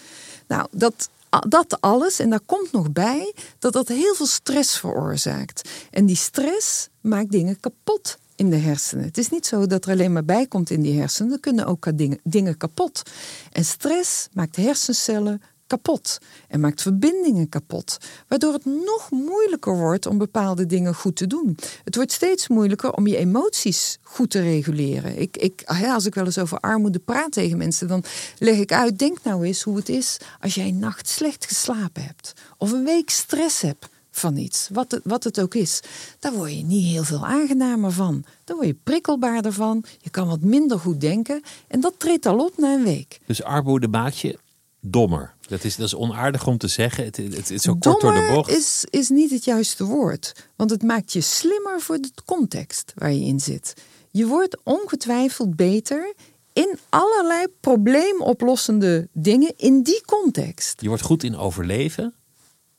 [0.48, 5.70] Nou, dat dat alles, en daar komt nog bij dat dat heel veel stress veroorzaakt.
[5.92, 9.06] En die stress maakt dingen kapot in de hersenen.
[9.06, 11.32] Het is niet zo dat er alleen maar bij komt in die hersenen.
[11.32, 13.02] Er kunnen ook dingen, dingen kapot.
[13.52, 15.42] En stress maakt hersencellen
[15.76, 16.18] kapot
[16.48, 17.98] en maakt verbindingen kapot,
[18.28, 21.58] waardoor het nog moeilijker wordt om bepaalde dingen goed te doen.
[21.84, 25.20] Het wordt steeds moeilijker om je emoties goed te reguleren.
[25.20, 28.04] Ik, ik, als ik wel eens over armoede praat tegen mensen, dan
[28.38, 32.04] leg ik uit: denk nou eens hoe het is als jij een nacht slecht geslapen
[32.04, 35.82] hebt of een week stress hebt van iets, wat het, wat het ook is.
[36.20, 38.24] Daar word je niet heel veel aangenamer van.
[38.44, 39.84] Daar word je prikkelbaarder van.
[40.02, 41.42] Je kan wat minder goed denken.
[41.68, 43.20] En dat treedt al op na een week.
[43.26, 44.40] Dus armoede maakt je
[44.92, 45.34] dommer.
[45.48, 47.06] Dat is, dat is onaardig om te zeggen.
[47.06, 48.50] Het, het, het is zo kort door de bocht.
[48.50, 50.36] Is, is niet het juiste woord.
[50.56, 53.74] Want het maakt je slimmer voor de context waar je in zit.
[54.12, 56.14] Je wordt ongetwijfeld beter
[56.54, 60.82] in allerlei probleemoplossende dingen in die context.
[60.82, 62.14] Je wordt goed in overleven.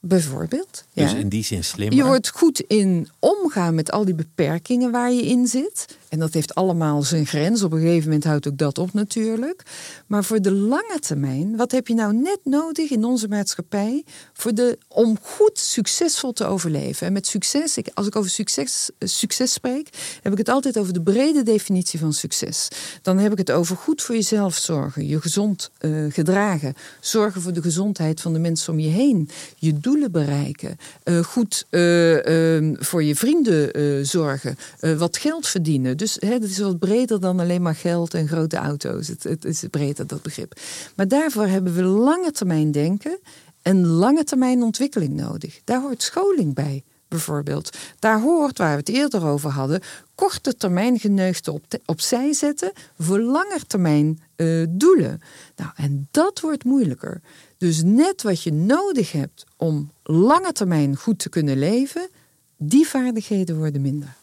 [0.00, 0.84] Bijvoorbeeld.
[0.92, 1.96] Dus in die zin slimmer.
[1.96, 5.86] Je wordt goed in omgaan met al die beperkingen waar je in zit.
[6.08, 7.62] En dat heeft allemaal zijn grens.
[7.62, 9.62] Op een gegeven moment houdt ook dat op natuurlijk.
[10.06, 14.54] Maar voor de lange termijn, wat heb je nou net nodig in onze maatschappij voor
[14.54, 17.06] de, om goed succesvol te overleven?
[17.06, 19.88] En met succes, als ik over succes, eh, succes spreek,
[20.22, 22.68] heb ik het altijd over de brede definitie van succes.
[23.02, 27.52] Dan heb ik het over goed voor jezelf zorgen, je gezond uh, gedragen, zorgen voor
[27.52, 33.02] de gezondheid van de mensen om je heen, je doelen bereiken, uh, goed uh, voor
[33.02, 34.56] je vrienden zorgen,
[34.96, 35.95] wat geld verdienen.
[35.96, 39.08] Dus hè, dat is wat breder dan alleen maar geld en grote auto's.
[39.08, 40.60] Het, het is breder dat begrip.
[40.96, 43.18] Maar daarvoor hebben we lange termijn denken
[43.62, 45.60] en lange termijn ontwikkeling nodig.
[45.64, 47.76] Daar hoort scholing bij bijvoorbeeld.
[47.98, 49.80] Daar hoort, waar we het eerder over hadden,
[50.14, 55.20] korte termijn geneugten op opzij zetten voor langetermijn uh, doelen.
[55.56, 57.20] Nou, en dat wordt moeilijker.
[57.58, 62.08] Dus net wat je nodig hebt om lange termijn goed te kunnen leven,
[62.56, 64.16] die vaardigheden worden minder.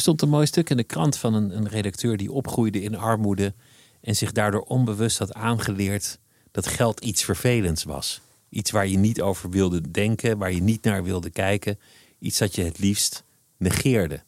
[0.00, 2.96] Er stond een mooi stuk in de krant van een, een redacteur die opgroeide in
[2.96, 3.54] armoede
[4.00, 6.18] en zich daardoor onbewust had aangeleerd
[6.50, 8.20] dat geld iets vervelends was.
[8.48, 11.78] Iets waar je niet over wilde denken, waar je niet naar wilde kijken.
[12.18, 13.24] Iets dat je het liefst
[13.56, 14.22] negeerde.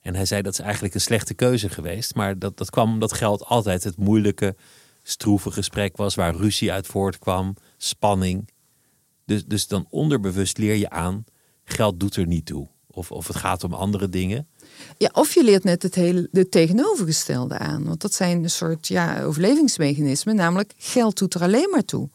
[0.00, 2.14] En hij zei dat is eigenlijk een slechte keuze geweest.
[2.14, 4.56] Maar dat, dat kwam omdat geld altijd het moeilijke,
[5.02, 6.14] stroeve gesprek was.
[6.14, 8.48] Waar ruzie uit voortkwam, spanning.
[9.24, 11.24] Dus, dus dan onderbewust leer je aan,
[11.64, 12.68] geld doet er niet toe.
[12.98, 14.46] Of, of het gaat om andere dingen.
[14.96, 17.84] Ja, of je leert net het hele de tegenovergestelde aan.
[17.84, 20.36] Want dat zijn een soort ja, overlevingsmechanismen.
[20.36, 22.08] Namelijk, geld doet er alleen maar toe.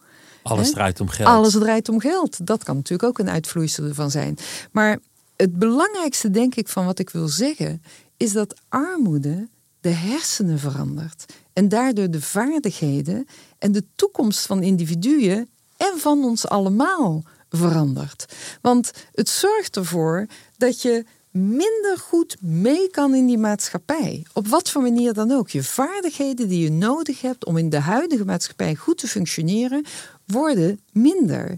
[0.43, 1.29] Alles draait om geld.
[1.29, 2.47] Alles draait om geld.
[2.47, 4.37] Dat kan natuurlijk ook een uitvloeisel ervan zijn.
[4.71, 4.99] Maar
[5.35, 7.83] het belangrijkste, denk ik, van wat ik wil zeggen,
[8.17, 9.47] is dat armoede
[9.81, 11.25] de hersenen verandert.
[11.53, 13.25] en daardoor de vaardigheden
[13.59, 17.23] en de toekomst van individuen en van ons allemaal
[17.57, 18.25] verandert.
[18.61, 20.25] Want het zorgt ervoor
[20.57, 24.25] dat je minder goed mee kan in die maatschappij.
[24.33, 25.49] Op wat voor manier dan ook.
[25.49, 29.85] Je vaardigheden die je nodig hebt om in de huidige maatschappij goed te functioneren,
[30.25, 31.57] worden minder.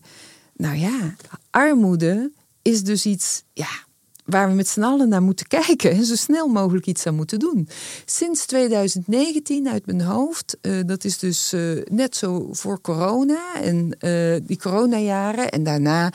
[0.53, 1.15] Nou ja,
[1.49, 2.31] armoede
[2.61, 3.69] is dus iets, ja,
[4.25, 7.39] waar we met z'n allen naar moeten kijken en zo snel mogelijk iets aan moeten
[7.39, 7.69] doen.
[8.05, 13.97] Sinds 2019 uit mijn hoofd, uh, dat is dus uh, net zo voor corona en
[13.99, 16.11] uh, die coronajaren en daarna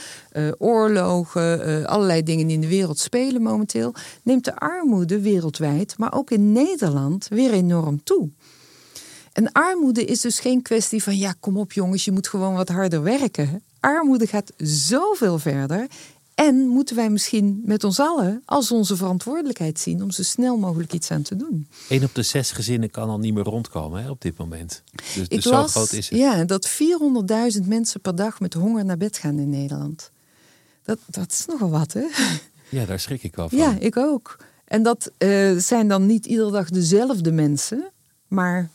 [0.58, 6.30] oorlogen, allerlei dingen die in de wereld spelen momenteel, neemt de armoede wereldwijd, maar ook
[6.30, 8.28] in Nederland weer enorm toe.
[9.32, 12.68] En armoede is dus geen kwestie van ja, kom op jongens, je moet gewoon wat
[12.68, 13.62] harder werken.
[13.80, 15.86] Armoede gaat zoveel verder
[16.46, 20.92] en moeten wij misschien met ons allen als onze verantwoordelijkheid zien om zo snel mogelijk
[20.92, 21.68] iets aan te doen.
[21.88, 24.82] Een op de zes gezinnen kan al niet meer rondkomen hè, op dit moment.
[25.14, 26.18] Dus, dus zo groot is het.
[26.18, 26.70] Ja, dat
[27.60, 30.10] 400.000 mensen per dag met honger naar bed gaan in Nederland.
[30.82, 32.04] Dat, dat is nogal wat, hè?
[32.68, 33.58] Ja, daar schrik ik wel van.
[33.58, 34.36] Ja, ik ook.
[34.64, 37.90] En dat uh, zijn dan niet iedere dag dezelfde mensen,
[38.28, 38.70] maar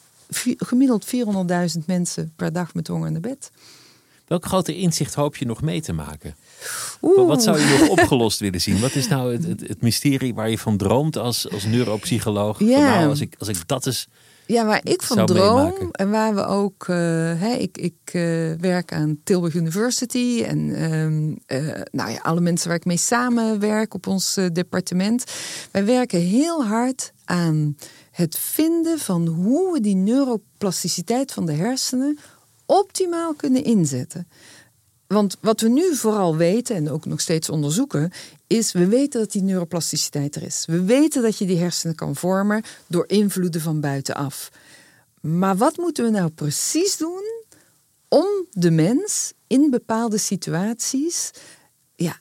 [0.57, 3.51] gemiddeld 400.000 mensen per dag met honger naar bed.
[4.27, 6.35] Welk grote inzicht hoop je nog mee te maken?
[7.01, 7.27] Oeh.
[7.27, 8.79] Wat zou je nog opgelost willen zien?
[8.79, 12.59] Wat is nou het, het, het, mysterie waar je van droomt als, als neuropsycholoog?
[12.59, 12.79] Ja.
[12.79, 14.07] nou, als, ik, als ik dat eens.
[14.47, 16.87] Ja, waar ik van droom en waar we ook.
[16.87, 16.95] Uh,
[17.39, 20.59] hè, ik ik uh, werk aan Tilburg University en
[21.47, 25.23] uh, nou ja, alle mensen waar ik mee samenwerk op ons departement.
[25.71, 27.75] Wij werken heel hard aan
[28.11, 32.19] het vinden van hoe we die neuroplasticiteit van de hersenen
[32.65, 34.27] optimaal kunnen inzetten.
[35.07, 38.11] Want wat we nu vooral weten en ook nog steeds onderzoeken,
[38.47, 40.63] is we weten dat die neuroplasticiteit er is.
[40.65, 44.51] We weten dat je die hersenen kan vormen door invloeden van buitenaf.
[45.21, 47.23] Maar wat moeten we nou precies doen
[48.07, 51.31] om de mens in bepaalde situaties
[51.95, 52.19] ja,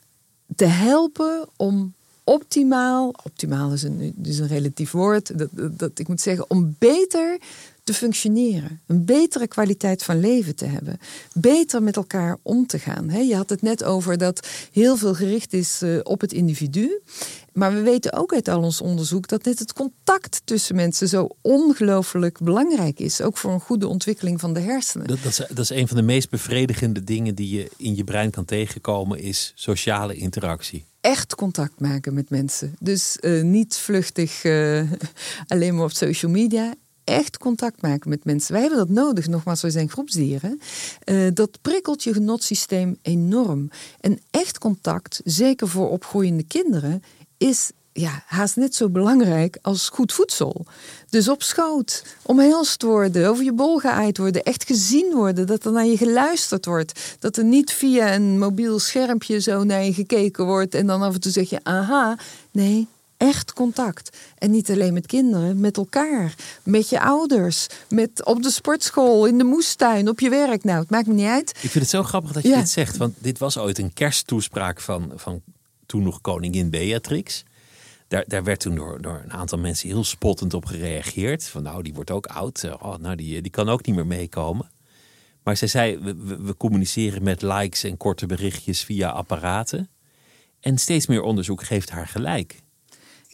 [0.56, 6.20] te helpen om optimaal, optimaal is een, een relatief woord, dat, dat, dat ik moet
[6.20, 7.38] zeggen, om beter
[7.84, 10.98] te functioneren, een betere kwaliteit van leven te hebben,
[11.32, 13.26] beter met elkaar om te gaan.
[13.26, 17.00] Je had het net over dat heel veel gericht is eh, op het individu.
[17.52, 21.28] Maar we weten ook uit al ons onderzoek dat dit het contact tussen mensen zo
[21.40, 23.20] ongelooflijk belangrijk is.
[23.20, 25.06] Ook voor een goede ontwikkeling van de hersenen.
[25.06, 28.04] Dat, dat, is, dat is een van de meest bevredigende dingen die je in je
[28.04, 32.76] brein kan tegenkomen, is sociale interactie echt contact maken met mensen.
[32.80, 34.82] Dus uh, niet vluchtig uh,
[35.48, 36.74] alleen maar op social media
[37.04, 38.52] echt contact maken met mensen.
[38.52, 40.60] Wij hebben dat nodig, nogmaals, wij zijn groepsdieren.
[41.04, 43.70] Uh, dat prikkelt je genotsysteem enorm.
[44.00, 47.02] En echt contact, zeker voor opgroeiende kinderen,
[47.36, 50.66] is ja, haast net zo belangrijk als goed voedsel.
[51.08, 55.72] Dus op schoot, omhelst worden, over je bol geaaid worden, echt gezien worden, dat er
[55.72, 57.16] naar je geluisterd wordt.
[57.18, 61.14] Dat er niet via een mobiel schermpje zo naar je gekeken wordt en dan af
[61.14, 62.18] en toe zeg je aha.
[62.50, 62.88] Nee,
[63.28, 64.16] echt contact.
[64.38, 69.38] En niet alleen met kinderen, met elkaar, met je ouders, met op de sportschool, in
[69.38, 70.64] de moestuin, op je werk.
[70.64, 71.50] Nou, het maakt me niet uit.
[71.50, 74.80] Ik vind het zo grappig dat je dit zegt, want dit was ooit een kersttoespraak
[74.80, 75.42] van, van
[75.86, 77.44] toen nog koningin Beatrix.
[78.08, 81.44] Daar, daar werd toen door, door een aantal mensen heel spottend op gereageerd.
[81.44, 82.64] Van nou, die wordt ook oud.
[82.80, 84.70] Oh, nou, die, die kan ook niet meer meekomen.
[85.42, 89.88] Maar zij zei, we, we communiceren met likes en korte berichtjes via apparaten.
[90.60, 92.62] En steeds meer onderzoek geeft haar gelijk.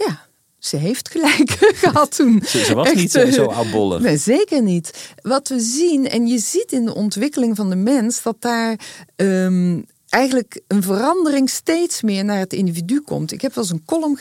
[0.07, 0.27] Ja,
[0.59, 1.51] ze heeft gelijk
[1.85, 2.43] gehad toen.
[2.47, 4.01] Ze, was niet zo, zo oudbollig.
[4.01, 5.13] Nee, zeker niet.
[5.23, 8.79] Wat we zien, en je ziet in de ontwikkeling van de mens, dat daar
[9.17, 13.33] um, eigenlijk een verandering steeds meer naar het individu komt.
[13.33, 14.17] Ik heb wel eens een column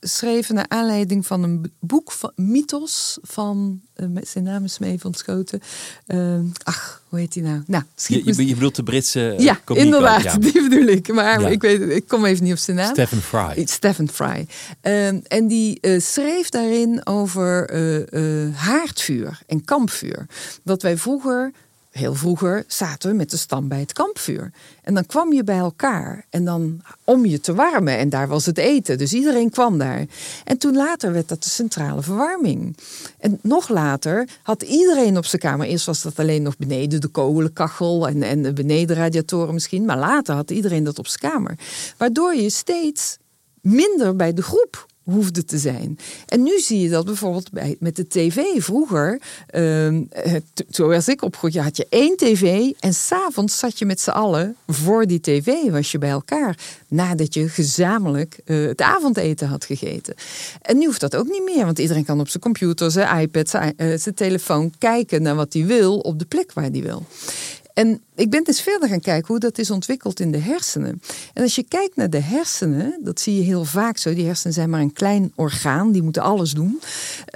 [0.00, 5.06] geschreven naar aanleiding van een boek van Mythos van uh, zijn naam is me even
[5.06, 5.60] ontschoten.
[6.06, 7.62] Uh, ach, hoe heet die nou?
[7.66, 10.38] Nou, je, je, je bedoelt de Britse Ja, inderdaad, ja.
[10.52, 11.12] die bedoel ik.
[11.12, 12.92] Maar ik, weet, ik kom even niet op zijn naam.
[12.92, 13.66] Stephen Fry.
[13.66, 14.46] Stephen Fry.
[14.82, 17.72] Uh, en die uh, schreef daarin over
[18.54, 20.26] haardvuur en kampvuur.
[20.62, 21.52] Dat wij vroeger
[21.94, 24.52] heel vroeger zaten we met de stam bij het kampvuur.
[24.82, 27.98] En dan kwam je bij elkaar en dan om je te warmen.
[27.98, 28.98] En daar was het eten.
[28.98, 30.06] Dus iedereen kwam daar.
[30.44, 32.76] En toen later werd dat de centrale verwarming.
[33.18, 35.66] En nog later had iedereen op zijn kamer.
[35.66, 39.84] Eerst was dat alleen nog beneden de kolenkachel en, en de beneden radiatoren misschien.
[39.84, 41.58] Maar later had iedereen dat op zijn kamer.
[41.96, 43.16] Waardoor je steeds
[43.60, 45.98] minder bij de groep hoefde te zijn.
[46.26, 48.40] En nu zie je dat bijvoorbeeld bij, met de tv.
[48.56, 49.20] Vroeger,
[49.54, 50.02] uh,
[50.68, 55.06] zoals ik opgroeide, had je één tv en s'avonds zat je met z'n allen voor
[55.06, 60.14] die tv, was je bij elkaar, nadat je gezamenlijk uh, het avondeten had gegeten.
[60.62, 63.54] En nu hoeft dat ook niet meer, want iedereen kan op zijn computer, zijn iPad,
[63.54, 67.06] uh, zijn telefoon kijken naar wat hij wil op de plek waar hij wil.
[67.74, 71.02] En ik ben dus verder gaan kijken hoe dat is ontwikkeld in de hersenen.
[71.32, 74.14] En als je kijkt naar de hersenen, dat zie je heel vaak zo.
[74.14, 76.80] Die hersenen zijn maar een klein orgaan, die moeten alles doen.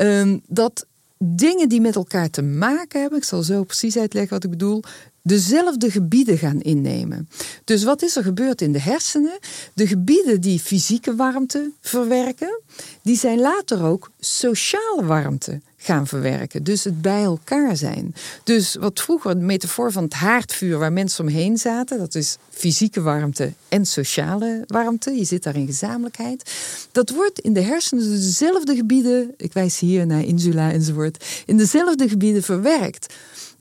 [0.00, 0.86] Um, dat
[1.18, 4.82] dingen die met elkaar te maken hebben, ik zal zo precies uitleggen wat ik bedoel,
[5.22, 7.28] dezelfde gebieden gaan innemen.
[7.64, 9.38] Dus wat is er gebeurd in de hersenen?
[9.74, 12.60] De gebieden die fysieke warmte verwerken,
[13.02, 16.64] die zijn later ook sociale warmte gaan verwerken.
[16.64, 18.14] Dus het bij elkaar zijn.
[18.44, 23.00] Dus wat vroeger de metafoor van het haardvuur waar mensen omheen zaten, dat is fysieke
[23.00, 25.10] warmte en sociale warmte.
[25.10, 26.52] Je zit daar in gezamenlijkheid.
[26.92, 32.08] Dat wordt in de hersenen dezelfde gebieden, ik wijs hier naar insula enzovoort, in dezelfde
[32.08, 33.14] gebieden verwerkt.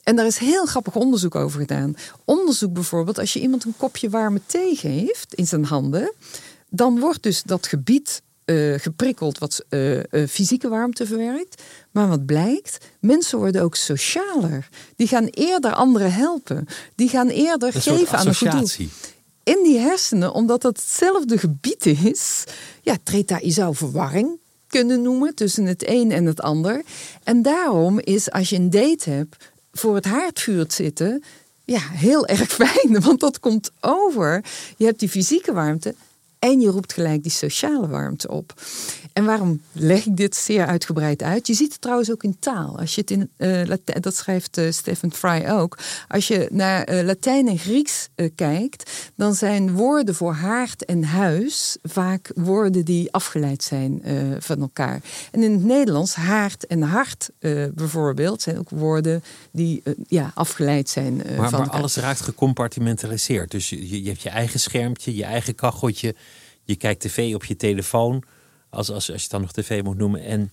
[0.04, 1.96] En daar is heel grappig onderzoek over gedaan.
[2.26, 6.14] Onderzoek bijvoorbeeld, als je iemand een kopje warme thee geeft in zijn handen,
[6.70, 11.62] dan wordt dus dat gebied uh, geprikkeld wat uh, uh, fysieke warmte verwerkt.
[11.92, 14.70] Maar wat blijkt, mensen worden ook socialer.
[14.96, 16.66] Die gaan eerder anderen helpen.
[16.96, 18.88] Die gaan eerder een geven aan een goed doel.
[19.44, 22.44] In die hersenen, omdat dat hetzelfde gebied is,
[22.82, 26.84] ja, treedt daar, je zou verwarring kunnen noemen tussen het een en het ander.
[27.24, 29.36] En daarom is als je een date hebt,
[29.72, 31.24] voor het haardvuur zitten,
[31.66, 33.02] ja, heel erg fijn.
[33.06, 34.44] Want dat komt over.
[34.78, 35.96] Je hebt die fysieke warmte,
[36.40, 38.54] en je roept gelijk die sociale warmte op.
[39.18, 41.48] En waarom leg ik dit zeer uitgebreid uit?
[41.48, 42.80] Je ziet het trouwens ook in taal.
[42.80, 45.78] Als je het in, uh, dat schrijft uh, Stephen Fry ook.
[46.08, 51.78] Als je naar uh, Latijn en Grieks kijkt, dan zijn woorden voor haard en huis
[51.84, 54.02] vaak woorden die afgeleid zijn
[54.40, 55.02] van elkaar.
[55.32, 57.30] En in het Nederlands, haard en hart
[57.74, 61.70] bijvoorbeeld, zijn ook woorden die ja, afgeleid zijn maar, van maar elkaar.
[61.70, 63.52] alles raakt gecompartimentaliseerd.
[63.52, 66.16] Dus je, je hebt je eigen schermpje, je eigen kacheltje.
[66.64, 68.24] Je kijkt tv op je telefoon,
[68.70, 70.24] als, als, als je het dan nog tv moet noemen.
[70.24, 70.50] En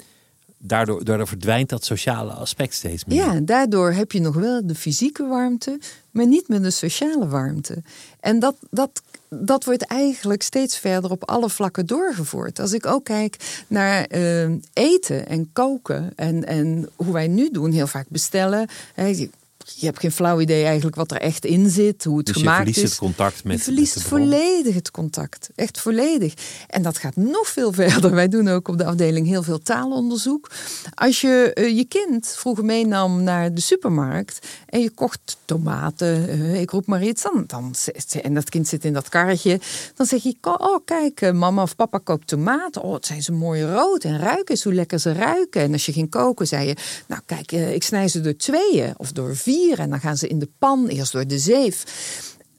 [0.58, 3.16] daardoor, daardoor verdwijnt dat sociale aspect steeds meer.
[3.16, 5.78] Ja, daardoor heb je nog wel de fysieke warmte,
[6.10, 7.82] maar niet meer de sociale warmte.
[8.20, 12.60] En dat, dat, dat wordt eigenlijk steeds verder op alle vlakken doorgevoerd.
[12.60, 17.72] Als ik ook kijk naar uh, eten en koken en, en hoe wij nu doen,
[17.72, 18.68] heel vaak bestellen.
[19.64, 22.66] Je hebt geen flauw idee eigenlijk wat er echt in zit, hoe het dus gemaakt
[22.66, 22.90] je verliest is.
[22.90, 25.48] het contact met Je verliest met volledig het contact.
[25.54, 26.34] Echt volledig.
[26.68, 28.10] En dat gaat nog veel verder.
[28.10, 30.50] Wij doen ook op de afdeling heel veel taalonderzoek.
[30.94, 36.60] Als je uh, je kind vroeger meenam naar de supermarkt en je kocht tomaten, uh,
[36.60, 37.74] ik roep maar iets, dan, dan,
[38.22, 39.60] en dat kind zit in dat karretje,
[39.94, 42.82] dan zeg je, oh kijk, uh, mama of papa kookt tomaten.
[42.82, 45.62] Oh, het zijn ze mooi rood en ruiken eens hoe lekker ze ruiken.
[45.62, 49.12] En als je ging koken, zei je, nou kijk, ik snij ze door tweeën of
[49.12, 51.84] door vier en dan gaan ze in de pan, eerst door de zeef.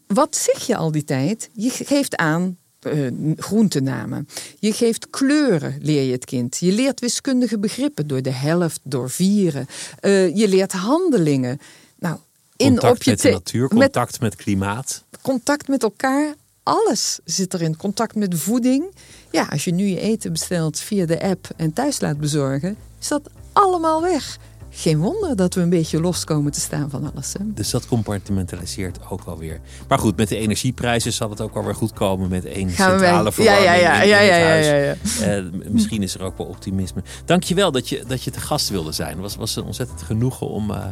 [0.08, 1.50] Wat zeg je al die tijd?
[1.54, 4.28] Je geeft aan uh, groentenamen.
[4.60, 6.58] Je geeft kleuren, leer je het kind.
[6.58, 9.68] Je leert wiskundige begrippen door de helft, door vieren.
[10.02, 11.60] Uh, je leert handelingen.
[12.00, 12.18] Nou,
[12.56, 15.04] in contact op je met de natuur, contact met, met klimaat.
[15.22, 16.34] Contact met elkaar,
[16.64, 17.78] alles zit erin.
[17.78, 18.86] Contact met voeding.
[19.32, 23.08] Ja, als je nu je eten bestelt via de app en thuis laat bezorgen, is
[23.08, 24.38] dat allemaal weg
[24.78, 27.34] geen wonder dat we een beetje los komen te staan van alles.
[27.34, 27.54] Hè?
[27.54, 29.60] Dus dat compartimentaliseert ook wel weer.
[29.88, 33.32] Maar goed, met de energieprijzen zal het ook wel weer goed komen met één centrale
[33.32, 35.18] verwarming ja, ja, ja, ja, in ja, het ja, huis.
[35.20, 35.26] ja.
[35.26, 37.04] Eh, misschien is er ook wel optimisme.
[37.26, 39.12] Dankjewel dat je, dat je te gast wilde zijn.
[39.12, 40.86] Het was, was een ontzettend genoegen om eh,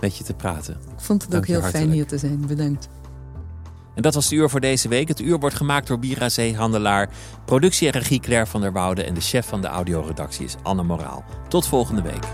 [0.00, 0.74] met je te praten.
[0.74, 2.46] Ik vond het Dank ook heel fijn hier te zijn.
[2.46, 2.88] Bedankt.
[3.94, 5.08] En dat was het uur voor deze week.
[5.08, 7.08] Het uur wordt gemaakt door Bira Zeehandelaar.
[7.44, 9.04] Productie en regie Claire van der Woude.
[9.04, 11.24] En de chef van de audioredactie is Anne Moraal.
[11.48, 12.24] Tot volgende week.